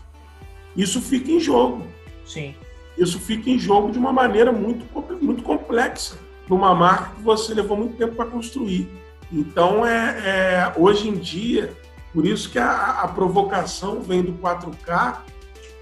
isso 0.76 1.00
fica 1.00 1.30
em 1.30 1.40
jogo. 1.40 1.84
Sim. 2.24 2.54
Isso 2.96 3.18
fica 3.18 3.50
em 3.50 3.58
jogo 3.58 3.90
de 3.90 3.98
uma 3.98 4.12
maneira 4.12 4.52
muito, 4.52 4.86
muito 5.20 5.42
complexa, 5.42 6.16
numa 6.48 6.74
marca 6.74 7.16
que 7.16 7.22
você 7.22 7.52
levou 7.52 7.76
muito 7.76 7.96
tempo 7.96 8.14
para 8.14 8.26
construir. 8.26 8.88
Então, 9.30 9.84
é, 9.84 10.18
é, 10.24 10.72
hoje 10.76 11.08
em 11.08 11.14
dia, 11.14 11.76
por 12.14 12.24
isso 12.24 12.48
que 12.48 12.58
a, 12.58 13.00
a 13.02 13.08
provocação 13.08 14.00
vem 14.00 14.22
do 14.22 14.32
4K, 14.34 15.18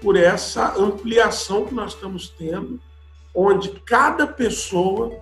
por 0.05 0.15
essa 0.15 0.75
ampliação 0.77 1.65
que 1.65 1.73
nós 1.73 1.95
estamos 1.95 2.29
tendo, 2.29 2.79
onde 3.33 3.69
cada 3.87 4.27
pessoa 4.27 5.19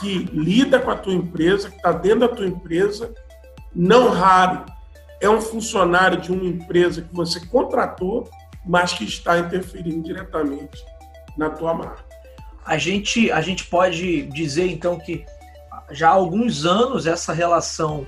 que 0.00 0.18
lida 0.32 0.80
com 0.80 0.90
a 0.90 0.96
tua 0.96 1.14
empresa, 1.14 1.70
que 1.70 1.76
está 1.76 1.92
dentro 1.92 2.18
da 2.18 2.28
tua 2.28 2.48
empresa, 2.48 3.14
não 3.72 4.08
raro 4.08 4.66
é 5.20 5.30
um 5.30 5.40
funcionário 5.40 6.20
de 6.20 6.32
uma 6.32 6.46
empresa 6.46 7.00
que 7.00 7.14
você 7.14 7.46
contratou, 7.46 8.28
mas 8.66 8.92
que 8.92 9.04
está 9.04 9.38
interferindo 9.38 10.02
diretamente 10.02 10.84
na 11.38 11.48
tua 11.48 11.72
marca. 11.72 12.04
A 12.66 12.76
gente, 12.76 13.30
a 13.30 13.40
gente 13.40 13.66
pode 13.66 14.22
dizer 14.22 14.66
então 14.66 14.98
que 14.98 15.24
já 15.92 16.08
há 16.08 16.12
alguns 16.12 16.66
anos 16.66 17.06
essa 17.06 17.32
relação 17.32 18.04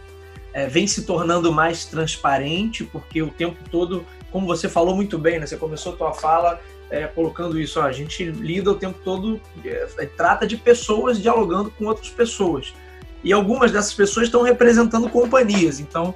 é, 0.53 0.67
vem 0.67 0.89
se 0.89 1.07
tornando 1.07 1.53
mais 1.53 1.85
transparente, 1.85 2.83
porque 2.83 3.23
o 3.23 3.31
tempo 3.31 3.63
todo, 3.71 4.05
como 4.33 4.47
você 4.47 4.69
falou 4.69 4.97
muito 4.97 5.19
bem, 5.19 5.39
né? 5.39 5.47
Você 5.47 5.57
começou 5.57 5.93
a 5.93 5.97
tua 5.97 6.13
fala 6.15 6.59
é, 6.91 7.07
colocando 7.07 7.61
isso, 7.61 7.79
ó, 7.79 7.85
a 7.85 7.93
gente 7.93 8.25
lida 8.25 8.71
o 8.71 8.75
tempo 8.75 8.99
todo, 9.05 9.41
é, 9.65 10.07
trata 10.17 10.47
de 10.47 10.57
pessoas 10.57 11.21
dialogando 11.21 11.71
com 11.71 11.85
outras 11.87 12.11
pessoas. 12.11 12.75
E 13.23 13.33
algumas 13.33 13.71
dessas 13.71 13.95
pessoas 13.95 14.27
estão 14.27 14.43
representando 14.43 15.09
companhias. 15.09 15.79
Então, 15.79 16.15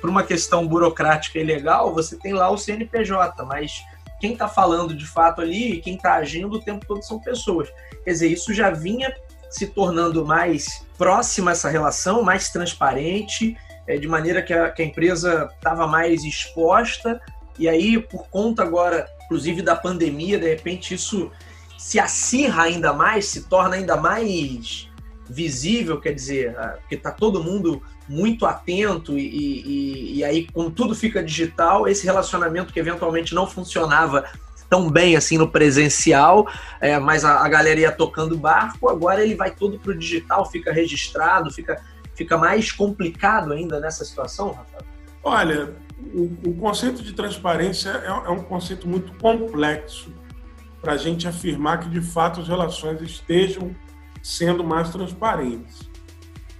por 0.00 0.08
uma 0.08 0.22
questão 0.22 0.66
burocrática 0.66 1.38
e 1.38 1.44
legal, 1.44 1.92
você 1.92 2.16
tem 2.16 2.32
lá 2.32 2.50
o 2.50 2.56
CNPJ, 2.56 3.44
mas 3.44 3.82
quem 4.20 4.32
está 4.32 4.48
falando 4.48 4.94
de 4.94 5.06
fato 5.06 5.40
ali, 5.40 5.80
quem 5.80 5.96
está 5.96 6.14
agindo 6.14 6.56
o 6.56 6.60
tempo 6.60 6.86
todo 6.86 7.02
são 7.02 7.20
pessoas. 7.20 7.68
Quer 8.04 8.12
dizer, 8.12 8.28
isso 8.28 8.54
já 8.54 8.70
vinha 8.70 9.14
se 9.50 9.66
tornando 9.66 10.24
mais 10.24 10.84
próxima 10.98 11.52
essa 11.52 11.68
relação, 11.68 12.22
mais 12.22 12.50
transparente, 12.50 13.56
é, 13.86 13.96
de 13.96 14.08
maneira 14.08 14.42
que 14.42 14.52
a, 14.52 14.70
que 14.70 14.82
a 14.82 14.84
empresa 14.84 15.48
estava 15.54 15.86
mais 15.86 16.24
exposta. 16.24 17.20
E 17.58 17.68
aí, 17.68 17.98
por 17.98 18.28
conta 18.28 18.62
agora 18.62 19.06
inclusive 19.26 19.60
da 19.60 19.76
pandemia, 19.76 20.38
de 20.38 20.48
repente 20.48 20.94
isso 20.94 21.30
se 21.76 21.98
acirra 21.98 22.62
ainda 22.62 22.92
mais, 22.92 23.26
se 23.26 23.42
torna 23.48 23.76
ainda 23.76 23.96
mais 23.96 24.88
visível, 25.28 26.00
quer 26.00 26.12
dizer, 26.12 26.56
ah, 26.56 26.76
porque 26.80 26.94
está 26.94 27.10
todo 27.10 27.42
mundo 27.42 27.82
muito 28.08 28.46
atento 28.46 29.18
e, 29.18 29.26
e, 29.26 30.18
e, 30.18 30.24
aí, 30.24 30.46
quando 30.52 30.70
tudo 30.70 30.94
fica 30.94 31.22
digital, 31.22 31.88
esse 31.88 32.06
relacionamento 32.06 32.72
que 32.72 32.78
eventualmente 32.78 33.34
não 33.34 33.46
funcionava 33.48 34.24
tão 34.70 34.88
bem 34.88 35.16
assim 35.16 35.36
no 35.36 35.48
presencial, 35.48 36.48
é, 36.80 36.98
mas 36.98 37.24
a, 37.24 37.44
a 37.44 37.48
galera 37.48 37.80
ia 37.80 37.92
tocando 37.92 38.38
barco, 38.38 38.88
agora 38.88 39.24
ele 39.24 39.34
vai 39.34 39.50
todo 39.50 39.78
para 39.78 39.90
o 39.90 39.98
digital, 39.98 40.48
fica 40.48 40.72
registrado, 40.72 41.52
fica, 41.52 41.80
fica 42.14 42.38
mais 42.38 42.70
complicado 42.70 43.52
ainda 43.52 43.80
nessa 43.80 44.04
situação, 44.04 44.52
Rafael? 44.52 44.82
Olha, 45.22 45.74
o, 45.98 46.50
o 46.50 46.54
conceito 46.56 47.02
de 47.02 47.12
transparência 47.12 47.90
é, 47.90 48.06
é 48.06 48.30
um 48.30 48.42
conceito 48.42 48.86
muito 48.86 49.12
complexo 49.18 50.12
para 50.80 50.92
a 50.92 50.96
gente 50.96 51.26
afirmar 51.26 51.80
que, 51.80 51.88
de 51.88 52.00
fato, 52.00 52.40
as 52.40 52.48
relações 52.48 53.00
estejam 53.00 53.74
sendo 54.22 54.62
mais 54.62 54.90
transparentes. 54.90 55.88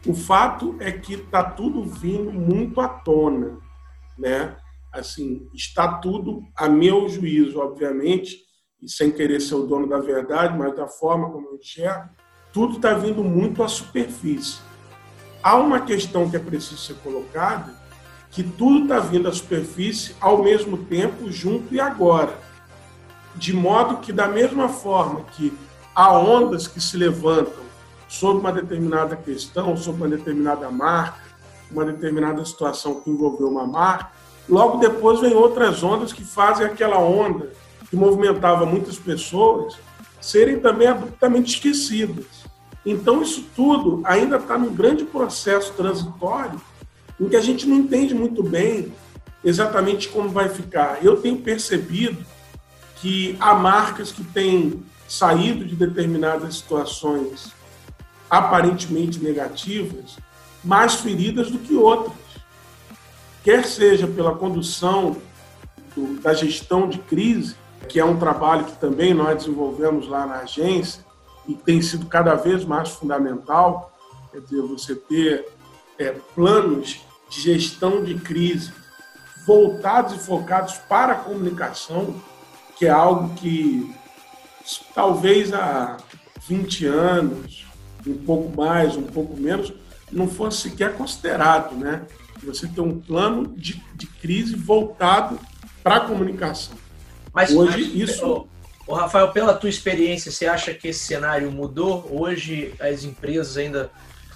O 0.07 0.15
fato 0.15 0.77
é 0.81 0.91
que 0.91 1.15
está 1.15 1.43
tudo 1.43 1.85
vindo 1.85 2.33
muito 2.33 2.81
à 2.81 2.89
tona, 2.89 3.59
né? 4.19 4.57
Assim, 4.93 5.49
está 5.53 5.99
tudo, 5.99 6.43
a 6.57 6.69
meu 6.69 7.09
juízo, 7.09 7.59
obviamente, 7.59 8.39
e 8.81 8.89
sem 8.89 9.11
querer 9.11 9.41
ser 9.41 9.57
o 9.57 9.67
dono 9.67 9.89
da 9.89 9.99
verdade, 9.99 10.57
mas 10.57 10.75
da 10.75 10.87
forma 10.87 11.31
como 11.31 11.49
eu 11.49 11.57
enxergo, 11.57 12.09
tudo 12.53 12.77
está 12.77 12.95
vindo 12.95 13.23
muito 13.23 13.63
à 13.63 13.69
superfície. 13.69 14.61
Há 15.43 15.57
uma 15.57 15.81
questão 15.81 16.31
que 16.31 16.37
é 16.37 16.41
preciso 16.41 16.79
ser 16.79 16.95
colocada, 16.97 17.75
que 18.37 18.43
tudo 18.43 18.83
está 18.83 19.01
vindo 19.01 19.29
à 19.29 19.33
superfície 19.33 20.15
ao 20.21 20.43
mesmo 20.43 20.77
tempo, 20.77 21.33
junto 21.33 21.75
e 21.75 21.81
agora. 21.81 22.39
De 23.35 23.55
modo 23.55 23.97
que, 23.97 24.13
da 24.13 24.29
mesma 24.29 24.69
forma 24.69 25.23
que 25.33 25.57
há 25.95 26.13
ondas 26.13 26.69
que 26.69 26.79
se 26.79 26.99
levantam 26.99 27.65
sobre 28.07 28.41
uma 28.41 28.53
determinada 28.53 29.17
questão, 29.17 29.75
sobre 29.75 30.03
uma 30.03 30.15
determinada 30.15 30.71
marca, 30.71 31.19
uma 31.71 31.87
determinada 31.87 32.45
situação 32.45 33.01
que 33.01 33.09
envolveu 33.09 33.49
uma 33.49 33.67
marca, 33.67 34.11
logo 34.47 34.81
depois 34.81 35.19
vem 35.21 35.33
outras 35.33 35.83
ondas 35.83 36.13
que 36.13 36.23
fazem 36.23 36.67
aquela 36.67 36.99
onda 36.99 37.51
que 37.89 37.97
movimentava 37.97 38.67
muitas 38.67 38.99
pessoas 38.99 39.79
serem 40.21 40.61
também 40.61 40.89
abruptamente 40.89 41.55
esquecidas. 41.55 42.27
Então, 42.85 43.23
isso 43.23 43.47
tudo 43.57 44.03
ainda 44.05 44.37
está 44.37 44.59
num 44.59 44.75
grande 44.75 45.07
processo 45.07 45.73
transitório 45.73 46.61
em 47.21 47.29
que 47.29 47.37
a 47.37 47.41
gente 47.41 47.67
não 47.67 47.77
entende 47.77 48.15
muito 48.15 48.43
bem 48.43 48.93
exatamente 49.45 50.09
como 50.09 50.29
vai 50.29 50.49
ficar. 50.49 51.05
Eu 51.05 51.17
tenho 51.17 51.39
percebido 51.39 52.25
que 52.97 53.37
há 53.39 53.55
marcas 53.55 54.11
que 54.11 54.25
têm 54.25 54.83
saído 55.09 55.65
de 55.65 55.77
determinadas 55.77 56.57
situações 56.57 57.53
aparentemente 58.29 59.23
negativas 59.23 60.17
mais 60.65 60.97
feridas 60.97 61.51
do 61.51 61.59
que 61.59 61.77
outras. 61.77 62.17
Quer 63.45 63.65
seja 63.65 64.09
pela 64.09 64.35
condução 64.35 65.17
do, 65.95 66.21
da 66.21 66.35
gestão 66.35 66.89
de 66.89 66.99
crise, 66.99 67.55
que 67.89 68.01
é 68.01 68.05
um 68.05 68.19
trabalho 68.19 68.65
que 68.65 68.77
também 68.79 69.15
nós 69.15 69.45
desenvolvemos 69.45 70.09
lá 70.09 70.27
na 70.27 70.41
agência 70.41 71.07
e 71.47 71.55
tem 71.55 71.81
sido 71.81 72.07
cada 72.07 72.35
vez 72.35 72.65
mais 72.65 72.89
fundamental, 72.89 73.93
quer 74.33 74.41
dizer, 74.41 74.63
você 74.63 74.97
ter 74.97 75.47
é, 75.97 76.11
planos 76.35 77.06
de 77.29 77.41
gestão 77.41 78.05
de 78.05 78.15
crise 78.15 78.73
voltados 79.47 80.15
e 80.15 80.19
focados 80.19 80.75
para 80.75 81.13
a 81.13 81.17
comunicação, 81.17 82.21
que 82.77 82.87
é 82.87 82.91
algo 82.91 83.35
que 83.35 83.95
talvez 84.95 85.53
há 85.55 85.97
20 86.49 86.87
anos, 86.87 87.65
um 88.07 88.17
pouco 88.19 88.57
mais, 88.57 88.97
um 88.97 89.05
pouco 89.05 89.37
menos, 89.37 89.73
não 90.11 90.29
fosse 90.29 90.69
sequer 90.69 90.95
considerado, 90.95 91.77
né? 91.77 92.03
Você 92.43 92.67
ter 92.67 92.81
um 92.81 93.01
plano 93.01 93.55
de, 93.57 93.83
de 93.95 94.07
crise 94.07 94.55
voltado 94.55 95.39
para 95.83 95.97
a 95.97 96.01
comunicação. 96.01 96.75
Mas 97.33 97.55
hoje 97.55 97.85
mas, 97.85 98.11
isso. 98.11 98.49
O 98.87 98.95
Rafael, 98.95 99.33
pela 99.33 99.53
tua 99.53 99.69
experiência, 99.69 100.31
você 100.31 100.47
acha 100.47 100.73
que 100.73 100.89
esse 100.89 101.01
cenário 101.01 101.51
mudou? 101.51 102.07
Hoje 102.09 102.73
as 102.79 103.03
empresas 103.03 103.57
ainda 103.57 103.91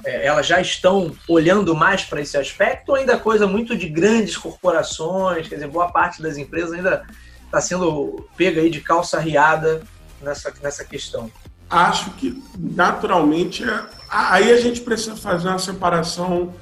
é, 0.04 0.26
elas 0.26 0.46
já 0.46 0.60
estão 0.60 1.14
olhando 1.28 1.74
mais 1.74 2.04
para 2.04 2.20
esse 2.20 2.36
aspecto 2.36 2.90
ou 2.90 2.94
ainda 2.96 3.14
é 3.14 3.18
coisa 3.18 3.46
muito 3.46 3.76
de 3.76 3.88
grandes 3.88 4.36
corporações? 4.36 5.48
Quer 5.48 5.56
dizer, 5.56 5.68
boa 5.68 5.90
parte 5.90 6.22
das 6.22 6.36
empresas 6.36 6.72
ainda 6.72 7.04
está 7.44 7.60
sendo 7.60 8.28
pega 8.36 8.60
aí 8.60 8.70
de 8.70 8.80
calça 8.80 9.18
riada 9.18 9.82
nessa, 10.22 10.52
nessa 10.62 10.84
questão. 10.84 11.30
Acho 11.68 12.10
que 12.12 12.42
naturalmente 12.58 13.62
é, 13.62 13.84
aí 14.08 14.52
a 14.52 14.60
gente 14.60 14.80
precisa 14.80 15.16
fazer 15.16 15.48
uma 15.48 15.58
separação 15.58 16.54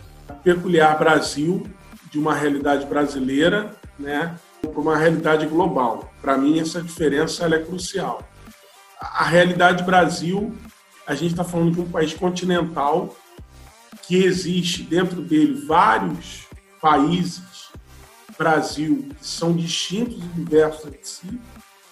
peculiar 0.42 0.99
Brasil 0.99 1.66
de 2.11 2.18
uma 2.18 2.35
realidade 2.35 2.87
brasileira, 2.87 3.71
né, 3.99 4.35
para 4.61 4.80
uma 4.80 4.97
realidade 4.97 5.47
global. 5.47 6.12
Para 6.21 6.37
mim 6.37 6.59
essa 6.59 6.83
diferença 6.83 7.47
é 7.47 7.59
crucial. 7.59 8.23
A 9.00 9.25
realidade 9.25 9.85
Brasil, 9.85 10.54
a 11.07 11.14
gente 11.14 11.30
está 11.30 11.45
falando 11.45 11.73
de 11.73 11.80
um 11.80 11.88
país 11.88 12.12
continental 12.12 13.14
que 14.09 14.25
existe 14.25 14.83
dentro 14.83 15.21
dele 15.21 15.67
vários 15.67 16.47
países, 16.81 17.69
Brasil, 18.38 19.11
que 19.19 19.27
são 19.27 19.53
distintos 19.53 20.17
e 20.17 20.29
diversos 20.29 20.87
entre 20.87 21.05
si, 21.05 21.41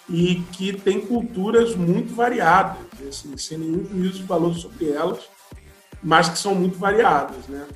e 0.09 0.35
que 0.51 0.73
tem 0.73 0.99
culturas 0.99 1.75
muito 1.75 2.15
variadas, 2.15 2.77
assim, 3.07 3.37
sem 3.37 3.59
nenhum 3.59 3.85
juízo 3.85 4.19
de 4.19 4.23
valor 4.23 4.55
sobre 4.55 4.89
elas, 4.89 5.29
mas 6.01 6.27
que 6.27 6.39
são 6.39 6.55
muito 6.55 6.79
variadas. 6.79 7.47
Né? 7.47 7.67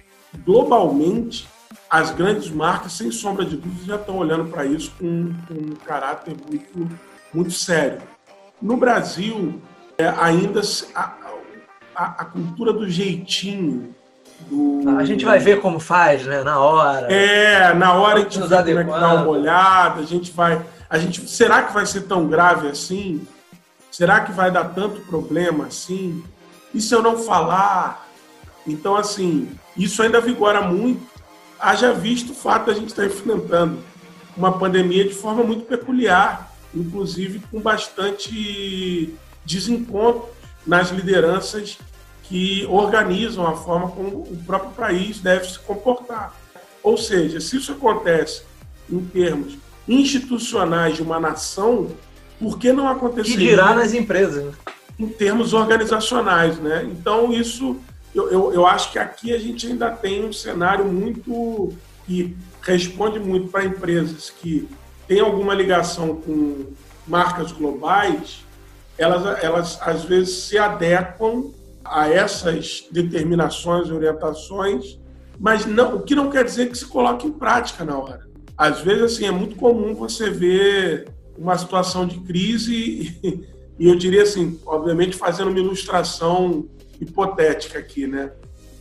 Globalmente, 0.44 1.48
as 1.88 2.10
grandes 2.10 2.50
marcas, 2.50 2.94
sem 2.94 3.12
sombra 3.12 3.46
de 3.46 3.58
dúvida, 3.58 3.86
já 3.86 3.96
estão 3.98 4.18
olhando 4.18 4.50
para 4.50 4.66
isso 4.66 4.92
com, 4.98 5.34
com, 5.48 5.54
um 5.54 5.76
caráter 5.86 6.36
muito, 6.50 7.00
muito 7.32 7.52
sério. 7.52 8.02
No 8.60 8.76
Brasil, 8.76 9.62
é, 10.00 10.08
ainda 10.08 10.62
a, 10.96 11.14
a, 11.94 12.06
a 12.06 12.26
cultura 12.26 12.74
do 12.74 12.90
jeitinho, 12.90 13.94
do... 14.50 14.98
A 14.98 15.04
gente 15.06 15.26
vai 15.26 15.40
ver 15.40 15.62
como 15.62 15.80
faz, 15.80 16.26
né? 16.26 16.44
Na 16.44 16.60
hora. 16.60 17.12
É, 17.12 17.74
na 17.74 17.94
hora 17.94 18.20
a 18.20 18.24
gente 18.24 18.40
vai 18.40 18.64
como 18.64 18.96
é 18.96 19.00
dá 19.00 19.14
uma 19.16 19.28
olhada, 19.28 20.02
a 20.02 20.06
gente 20.06 20.32
vai. 20.32 20.62
A 20.90 20.98
gente, 20.98 21.30
será 21.30 21.64
que 21.64 21.74
vai 21.74 21.86
ser 21.86 22.02
tão 22.02 22.28
grave 22.28 22.68
assim? 22.68 23.26
Será 23.92 24.22
que 24.22 24.32
vai 24.32 24.52
dar 24.52 24.66
tanto 24.66 25.02
problema 25.02 25.66
assim? 25.68 26.24
E 26.74 26.82
se 26.82 26.94
eu 26.94 27.02
não 27.02 27.18
falar? 27.18 28.08
Então, 28.66 28.96
assim, 28.96 29.52
isso 29.76 30.02
ainda 30.02 30.22
vigora 30.22 30.62
muito. 30.62 31.02
Haja 31.60 31.94
visto 31.94 32.32
o 32.32 32.36
fato 32.36 32.66
de 32.66 32.72
a 32.72 32.74
gente 32.74 32.90
estar 32.90 33.06
enfrentando 33.06 33.80
uma 34.36 34.58
pandemia 34.58 35.04
de 35.04 35.14
forma 35.14 35.44
muito 35.44 35.66
peculiar, 35.66 36.51
inclusive 36.74 37.42
com 37.51 37.60
bastante 37.60 39.14
desencontro 39.46 40.30
nas 40.66 40.90
lideranças 40.90 41.77
que 42.31 42.65
organizam 42.70 43.46
a 43.46 43.57
forma 43.57 43.89
como 43.89 44.20
o 44.20 44.41
próprio 44.48 44.72
país 44.72 45.20
deve 45.20 45.50
se 45.50 45.59
comportar. 45.59 46.33
Ou 46.81 46.98
seja, 46.98 47.41
se 47.41 47.57
isso 47.57 47.74
acontece 47.74 48.44
em 48.89 49.01
termos 49.03 49.57
institucionais 49.85 50.96
de 50.96 51.01
uma 51.01 51.20
nação, 51.20 51.91
por 52.39 52.57
que 52.57 52.72
não 52.72 52.87
acontecer? 52.87 53.31
Que 53.31 53.37
dirá 53.37 53.75
nas 53.75 53.94
empresas? 53.94 54.46
Né? 54.46 54.53
Em 54.98 55.09
termos 55.09 55.51
organizacionais, 55.53 56.57
né? 56.57 56.89
Então, 56.89 57.33
isso, 57.33 57.75
eu, 58.15 58.31
eu, 58.31 58.53
eu 58.53 58.65
acho 58.65 58.94
que 58.94 59.00
aqui 59.00 59.33
a 59.33 59.37
gente 59.37 59.67
ainda 59.67 59.89
tem 59.91 60.24
um 60.24 60.31
cenário 60.31 60.85
muito 60.85 61.74
que 62.07 62.33
responde 62.61 63.20
muito 63.20 63.50
para 63.50 63.65
empresas 63.65 64.29
que 64.29 64.70
têm 65.05 65.20
alguma 65.20 65.53
ligação 65.53 66.15
com 66.15 66.67
marcas 67.05 67.51
globais, 67.51 68.46
elas, 68.98 69.44
elas 69.44 69.77
às 69.81 70.05
vezes 70.05 70.44
se 70.44 70.57
adequam 70.57 71.51
a 71.83 72.09
essas 72.09 72.85
determinações 72.91 73.87
e 73.87 73.91
orientações, 73.91 75.00
mas 75.39 75.65
não, 75.65 75.96
o 75.96 76.01
que 76.01 76.15
não 76.15 76.29
quer 76.29 76.44
dizer 76.44 76.70
que 76.70 76.77
se 76.77 76.85
coloque 76.85 77.27
em 77.27 77.31
prática 77.31 77.83
na 77.83 77.98
hora. 77.98 78.27
Às 78.57 78.81
vezes, 78.81 79.15
assim, 79.15 79.25
é 79.25 79.31
muito 79.31 79.55
comum 79.55 79.96
você 79.96 80.29
ver 80.29 81.09
uma 81.37 81.57
situação 81.57 82.05
de 82.05 82.20
crise 82.20 82.74
e, 83.24 83.48
e 83.79 83.87
eu 83.87 83.96
diria 83.96 84.24
assim, 84.24 84.59
obviamente 84.65 85.17
fazendo 85.17 85.50
uma 85.50 85.59
ilustração 85.59 86.65
hipotética 87.00 87.79
aqui, 87.79 88.05
né? 88.05 88.31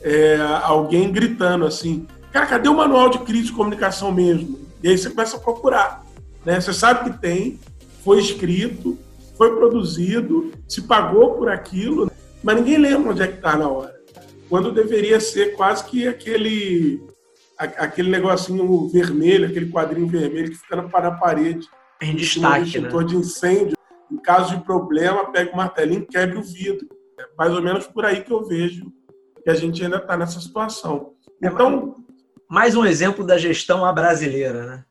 É, 0.03 0.37
alguém 0.63 1.11
gritando 1.11 1.65
assim, 1.65 2.07
cara, 2.33 2.47
cadê 2.47 2.69
o 2.69 2.77
manual 2.77 3.09
de 3.09 3.19
crise 3.21 3.47
de 3.47 3.53
comunicação 3.53 4.13
mesmo? 4.13 4.59
E 4.83 4.89
aí 4.89 4.97
você 4.97 5.09
começa 5.09 5.37
a 5.37 5.41
procurar, 5.41 6.05
né? 6.45 6.61
Você 6.61 6.73
sabe 6.75 7.11
que 7.11 7.19
tem, 7.19 7.59
foi 8.05 8.19
escrito, 8.19 8.99
foi 9.37 9.57
produzido, 9.57 10.53
se 10.69 10.83
pagou 10.83 11.35
por 11.35 11.49
aquilo, 11.49 12.10
mas 12.43 12.57
ninguém 12.57 12.79
lembra 12.79 13.11
onde 13.11 13.23
é 13.23 13.27
que 13.27 13.37
está 13.37 13.57
na 13.57 13.69
hora. 13.69 13.95
Quando 14.49 14.73
deveria 14.73 15.21
ser 15.21 15.55
quase 15.57 15.85
que 15.85 16.09
aquele 16.09 17.01
aquele 17.57 18.09
negocinho 18.09 18.89
vermelho, 18.89 19.47
aquele 19.47 19.71
quadrinho 19.71 20.07
vermelho 20.07 20.51
que 20.51 20.57
fica 20.57 20.77
na, 20.77 20.83
na 20.83 21.11
parede. 21.13 21.69
Em 22.01 22.17
destaque, 22.17 22.61
um 22.61 22.63
extintor 22.63 23.03
né? 23.03 23.09
de 23.09 23.17
incêndio. 23.17 23.77
Em 24.11 24.17
caso 24.17 24.57
de 24.57 24.65
problema, 24.65 25.31
pega 25.31 25.53
o 25.53 25.57
martelinho 25.57 26.03
e 26.03 26.07
quebra 26.07 26.39
o 26.39 26.43
vidro. 26.43 26.89
É 27.19 27.25
mais 27.37 27.53
ou 27.53 27.61
menos 27.61 27.87
por 27.87 28.05
aí 28.05 28.23
que 28.23 28.33
eu 28.33 28.47
vejo 28.47 28.91
que 29.43 29.51
a 29.51 29.55
gente 29.55 29.83
ainda 29.83 29.99
está 29.99 30.17
nessa 30.17 30.41
situação. 30.41 31.13
É, 31.43 31.49
então, 31.49 31.97
mais 32.49 32.75
um 32.75 32.85
exemplo 32.85 33.25
da 33.25 33.37
gestão 33.37 33.85
à 33.85 33.93
brasileira, 33.93 34.67
né? 34.67 34.85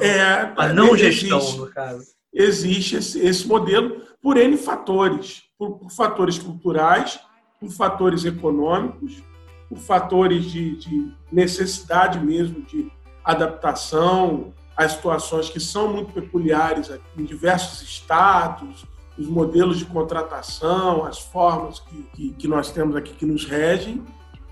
É, 0.00 0.22
a 0.56 0.72
não 0.72 0.94
gestão, 0.96 1.38
existe, 1.38 1.58
no 1.58 1.70
caso. 1.70 2.04
Existe 2.32 2.96
esse, 2.96 3.26
esse 3.26 3.48
modelo 3.48 4.02
por 4.22 4.36
N 4.36 4.56
fatores 4.56 5.42
por, 5.60 5.72
por 5.72 5.90
fatores 5.90 6.38
culturais, 6.38 7.20
por 7.60 7.68
fatores 7.68 8.24
econômicos, 8.24 9.22
por 9.68 9.76
fatores 9.76 10.46
de, 10.46 10.74
de 10.76 11.14
necessidade 11.30 12.18
mesmo 12.18 12.62
de 12.62 12.90
adaptação 13.22 14.54
às 14.74 14.92
situações 14.92 15.50
que 15.50 15.60
são 15.60 15.92
muito 15.92 16.14
peculiares 16.14 16.90
em 17.14 17.24
diversos 17.24 17.82
estados, 17.82 18.86
os 19.18 19.26
modelos 19.26 19.78
de 19.78 19.84
contratação, 19.84 21.04
as 21.04 21.18
formas 21.18 21.78
que, 21.80 22.02
que, 22.14 22.32
que, 22.32 22.48
nós 22.48 22.70
temos 22.70 22.96
aqui 22.96 23.12
que 23.12 23.26
nos 23.26 23.44
regem, 23.44 24.02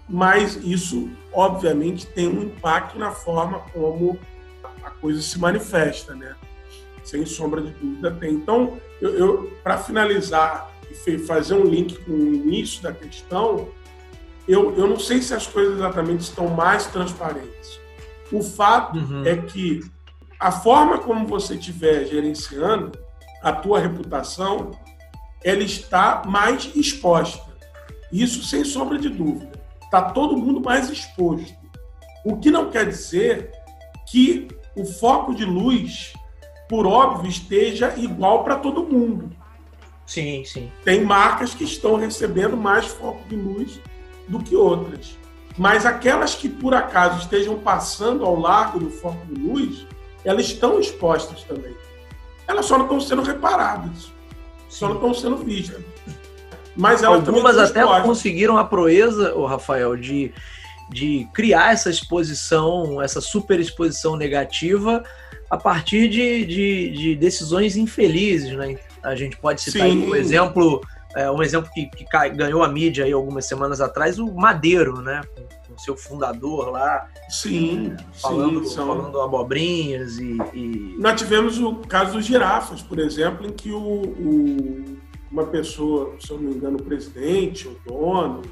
mas 0.07 0.57
isso, 0.57 1.09
obviamente, 1.33 2.07
tem 2.07 2.29
um 2.29 2.43
impacto 2.43 2.99
na 2.99 3.13
forma 3.13 3.61
como 3.73 4.19
a 4.85 4.91
coisa 4.91 5.23
se 5.23 5.39
manifesta, 5.39 6.15
né? 6.15 6.37
Sem 7.03 7.25
sombra 7.25 7.63
de 7.63 7.71
dúvida 7.71 8.11
tem. 8.11 8.35
Então, 8.35 8.79
eu, 9.01 9.15
eu 9.15 9.53
para 9.63 9.79
finalizar 9.79 10.78
e 10.91 11.19
fazer 11.19 11.55
um 11.55 11.65
link 11.65 11.97
com 12.05 12.13
o 12.13 12.35
início 12.35 12.83
da 12.83 12.93
questão, 12.93 13.69
eu, 14.47 14.75
eu 14.77 14.87
não 14.87 14.99
sei 14.99 15.21
se 15.21 15.35
as 15.35 15.47
coisas 15.47 15.77
exatamente 15.77 16.21
estão 16.21 16.49
mais 16.49 16.87
transparentes. 16.87 17.81
O 18.33 18.43
fato 18.43 18.99
uhum. 18.99 19.25
é 19.25 19.37
que 19.37 19.81
a 20.41 20.51
forma 20.51 20.99
como 20.99 21.27
você 21.27 21.55
estiver 21.55 22.07
gerenciando 22.07 22.93
a 23.43 23.53
tua 23.53 23.81
reputação, 23.81 24.71
ela 25.45 25.63
está 25.63 26.23
mais 26.27 26.71
exposta. 26.75 27.49
Isso 28.11 28.43
sem 28.45 28.65
sombra 28.65 28.99
de 28.99 29.09
dúvida. 29.09 29.53
Está 29.83 30.03
todo 30.03 30.37
mundo 30.37 30.61
mais 30.61 30.89
exposto. 30.91 31.57
O 32.25 32.39
que 32.39 32.51
não 32.51 32.71
quer 32.71 32.87
dizer 32.87 33.51
que 34.11 34.49
o 34.77 34.85
foco 34.85 35.35
de 35.35 35.45
luz, 35.45 36.13
por 36.69 36.87
óbvio, 36.87 37.29
esteja 37.29 37.95
igual 37.97 38.45
para 38.45 38.57
todo 38.57 38.85
mundo. 38.85 39.31
Sim, 40.09 40.43
sim. 40.47 40.73
Tem 40.83 41.05
marcas 41.05 41.53
que 41.53 41.65
estão 41.65 41.97
recebendo 41.97 42.57
mais 42.57 42.87
foco 42.87 43.23
de 43.29 43.37
luz 43.37 43.79
do 44.27 44.43
que 44.43 44.57
outras. 44.57 45.19
Mas 45.57 45.85
aquelas 45.85 46.35
que 46.35 46.49
por 46.49 46.73
acaso 46.73 47.19
estejam 47.19 47.59
passando 47.59 48.25
ao 48.25 48.35
largo 48.41 48.79
do 48.81 48.89
foco 48.91 49.19
de 49.27 49.39
luz, 49.39 49.87
elas 50.25 50.47
estão 50.47 50.81
expostas 50.81 51.43
também. 51.43 51.77
Elas 52.47 52.65
só 52.65 52.79
não 52.79 52.85
estão 52.87 53.01
sendo 53.01 53.23
reparadas, 53.23 54.11
só 54.71 54.89
não 54.89 54.95
estão 54.95 55.13
sendo 55.13 55.37
vistas. 55.37 55.83
Mas 56.75 57.03
elas 57.03 57.29
Algumas 57.29 57.59
até 57.59 57.81
expostas. 57.81 58.07
conseguiram 58.07 58.57
a 58.57 58.65
proeza, 58.65 59.35
o 59.35 59.45
Rafael, 59.45 59.95
de, 59.95 60.33
de 60.89 61.29
criar 61.35 61.75
essa 61.75 61.91
exposição, 61.91 63.03
essa 63.03 63.21
superexposição 63.21 64.17
negativa 64.17 65.05
a 65.51 65.57
partir 65.59 66.09
de, 66.09 66.47
de, 66.47 66.91
de 66.93 67.15
decisões 67.17 67.77
infelizes, 67.77 68.57
né? 68.57 68.79
A 69.03 69.15
gente 69.15 69.37
pode 69.37 69.61
citar 69.61 69.83
aí 69.83 69.97
um 69.97 70.15
exemplo, 70.15 70.81
é, 71.15 71.31
um 71.31 71.43
exemplo 71.43 71.71
que, 71.73 71.87
que, 71.87 72.05
ganhou 72.31 72.63
a 72.63 72.69
mídia 72.69 73.05
aí 73.05 73.13
algumas 73.13 73.47
semanas 73.47 73.81
atrás, 73.81 74.19
o 74.19 74.33
Madeiro, 74.35 75.01
né? 75.01 75.21
Com 75.67 75.75
o 75.75 75.79
seu 75.79 75.97
fundador 75.97 76.71
lá. 76.71 77.09
Sim, 77.29 77.97
falando, 78.15 78.65
sim, 78.65 78.77
falando 78.77 79.21
abobrinhas 79.21 80.19
e, 80.19 80.39
e, 80.55 80.97
Nós 80.99 81.21
tivemos 81.21 81.59
o 81.59 81.77
caso 81.77 82.13
dos 82.13 82.25
girafas, 82.25 82.83
por 82.83 82.99
exemplo, 82.99 83.47
em 83.47 83.53
que 83.53 83.71
o, 83.71 83.79
o, 83.79 84.99
uma 85.31 85.47
pessoa, 85.47 86.17
se 86.19 86.31
eu 86.31 86.39
não 86.39 86.51
me 86.51 86.57
engano, 86.57 86.79
o 86.79 86.83
presidente, 86.83 87.69
o 87.69 87.77
dono, 87.87 88.43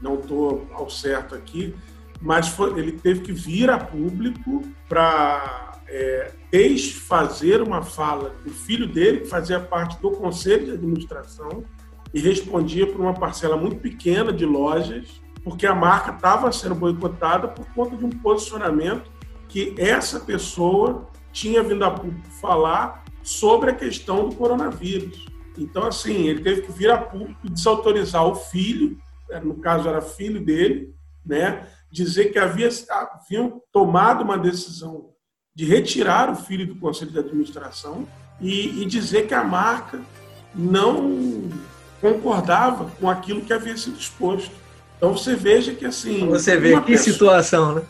não 0.00 0.14
estou 0.14 0.66
ao 0.72 0.88
certo 0.90 1.34
aqui, 1.34 1.74
mas 2.20 2.48
foi, 2.48 2.78
ele 2.78 2.92
teve 2.92 3.20
que 3.20 3.32
vir 3.32 3.70
a 3.70 3.78
público 3.78 4.62
para 4.88 5.63
é, 5.88 6.32
desfazer 6.50 7.60
uma 7.62 7.82
fala 7.82 8.34
do 8.44 8.50
filho 8.50 8.86
dele, 8.86 9.20
que 9.20 9.28
fazia 9.28 9.60
parte 9.60 10.00
do 10.00 10.10
conselho 10.10 10.66
de 10.66 10.72
administração 10.72 11.64
e 12.12 12.20
respondia 12.20 12.86
por 12.86 13.00
uma 13.00 13.14
parcela 13.14 13.56
muito 13.56 13.76
pequena 13.76 14.32
de 14.32 14.46
lojas, 14.46 15.20
porque 15.42 15.66
a 15.66 15.74
marca 15.74 16.12
estava 16.12 16.50
sendo 16.52 16.74
boicotada 16.74 17.48
por 17.48 17.66
conta 17.74 17.96
de 17.96 18.04
um 18.04 18.10
posicionamento 18.10 19.10
que 19.48 19.74
essa 19.78 20.20
pessoa 20.20 21.08
tinha 21.32 21.62
vindo 21.62 21.84
a 21.84 21.90
público 21.90 22.28
falar 22.40 23.04
sobre 23.22 23.70
a 23.70 23.74
questão 23.74 24.28
do 24.28 24.36
coronavírus. 24.36 25.26
Então, 25.58 25.86
assim, 25.86 26.28
ele 26.28 26.42
teve 26.42 26.62
que 26.62 26.72
vir 26.72 26.90
a 26.90 26.98
público 26.98 27.48
desautorizar 27.48 28.26
o 28.26 28.34
filho, 28.34 28.98
né, 29.28 29.40
no 29.40 29.56
caso 29.56 29.88
era 29.88 30.00
filho 30.00 30.44
dele, 30.44 30.94
né, 31.24 31.66
dizer 31.90 32.32
que 32.32 32.38
havia, 32.38 32.68
haviam 32.90 33.62
tomado 33.72 34.22
uma 34.22 34.36
decisão 34.36 35.13
de 35.54 35.64
retirar 35.64 36.30
o 36.30 36.34
filho 36.34 36.66
do 36.66 36.74
conselho 36.74 37.10
de 37.10 37.18
administração 37.18 38.06
e, 38.40 38.82
e 38.82 38.86
dizer 38.86 39.26
que 39.26 39.34
a 39.34 39.44
marca 39.44 40.00
não 40.54 41.48
concordava 42.00 42.90
com 43.00 43.08
aquilo 43.08 43.40
que 43.40 43.52
havia 43.52 43.76
sido 43.76 43.98
exposto. 43.98 44.50
Então 44.96 45.12
você 45.12 45.34
veja 45.34 45.72
que 45.72 45.86
assim. 45.86 46.28
Você 46.28 46.56
vê 46.56 46.78
que 46.80 46.92
pessoa... 46.92 47.12
situação, 47.12 47.74
né? 47.76 47.82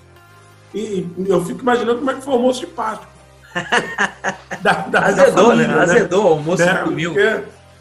E, 0.74 1.06
eu 1.26 1.44
fico 1.44 1.60
imaginando 1.60 1.98
como 1.98 2.10
é 2.10 2.14
que 2.14 2.22
foi 2.22 2.34
o 2.34 2.36
almoço 2.36 2.60
de 2.60 2.66
Páscoa. 2.66 3.08
da, 4.60 4.72
da, 4.72 5.06
Azedou, 5.06 5.50
da 5.50 5.54
né? 5.54 5.64
família, 5.64 5.76
né? 5.76 5.82
Azedou, 5.82 6.28
almoço 6.28 6.64
né? 6.64 6.82
domingo. 6.84 7.14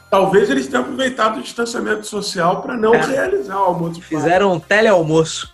Talvez 0.10 0.50
eles 0.52 0.68
tenham 0.68 0.84
aproveitado 0.84 1.40
o 1.40 1.42
distanciamento 1.42 2.06
social 2.06 2.62
para 2.62 2.78
não 2.78 2.94
é. 2.94 3.04
realizar 3.04 3.60
o 3.60 3.64
almoço. 3.64 4.00
Fizeram 4.00 4.54
um 4.54 4.60
telealmoço. 4.60 5.52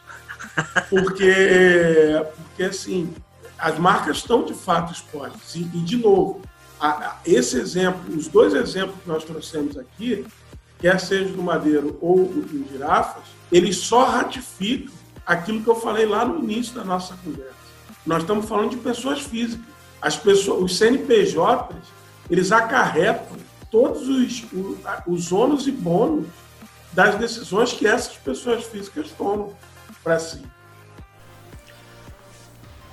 Porque, 0.90 2.26
porque, 2.36 2.64
assim, 2.64 3.14
as 3.60 3.78
marcas 3.78 4.18
estão 4.18 4.44
de 4.44 4.54
fato 4.54 4.92
expostas. 4.94 5.56
E, 5.56 5.60
e 5.60 5.82
de 5.82 5.98
novo, 5.98 6.42
a, 6.80 6.90
a, 6.90 7.18
esse 7.26 7.60
exemplo, 7.60 8.16
os 8.16 8.28
dois 8.28 8.54
exemplos 8.54 8.96
que 9.02 9.08
nós 9.08 9.24
trouxemos 9.24 9.78
aqui, 9.78 10.26
quer 10.80 11.00
seja 11.00 11.34
do 11.34 11.44
Madeiro 11.44 11.98
ou 12.02 12.26
do 12.26 12.68
Girafas, 12.72 13.24
eles 13.52 13.78
só 13.78 14.06
ratificam 14.06 14.94
aquilo 15.26 15.62
que 15.62 15.70
eu 15.70 15.76
falei 15.76 16.06
lá 16.06 16.26
no 16.26 16.40
início 16.40 16.74
da 16.74 16.84
nossa 16.84 17.16
conversa. 17.24 17.60
Nós 18.06 18.22
estamos 18.22 18.48
falando 18.48 18.72
de 18.72 18.78
pessoas 18.78 19.20
físicas. 19.20 19.66
As 20.02 20.16
pessoas, 20.16 20.64
os 20.64 20.78
CNPJs, 20.78 21.86
eles 22.30 22.52
acarretam 22.52 23.38
todos 23.70 24.08
os, 24.08 24.46
os 25.06 25.32
ônus 25.32 25.68
e 25.68 25.72
bônus 25.72 26.26
das 26.94 27.16
decisões 27.16 27.74
que 27.74 27.86
essas 27.86 28.16
pessoas 28.16 28.64
físicas 28.64 29.12
tomam 29.12 29.54
para 30.04 30.18
si. 30.18 30.42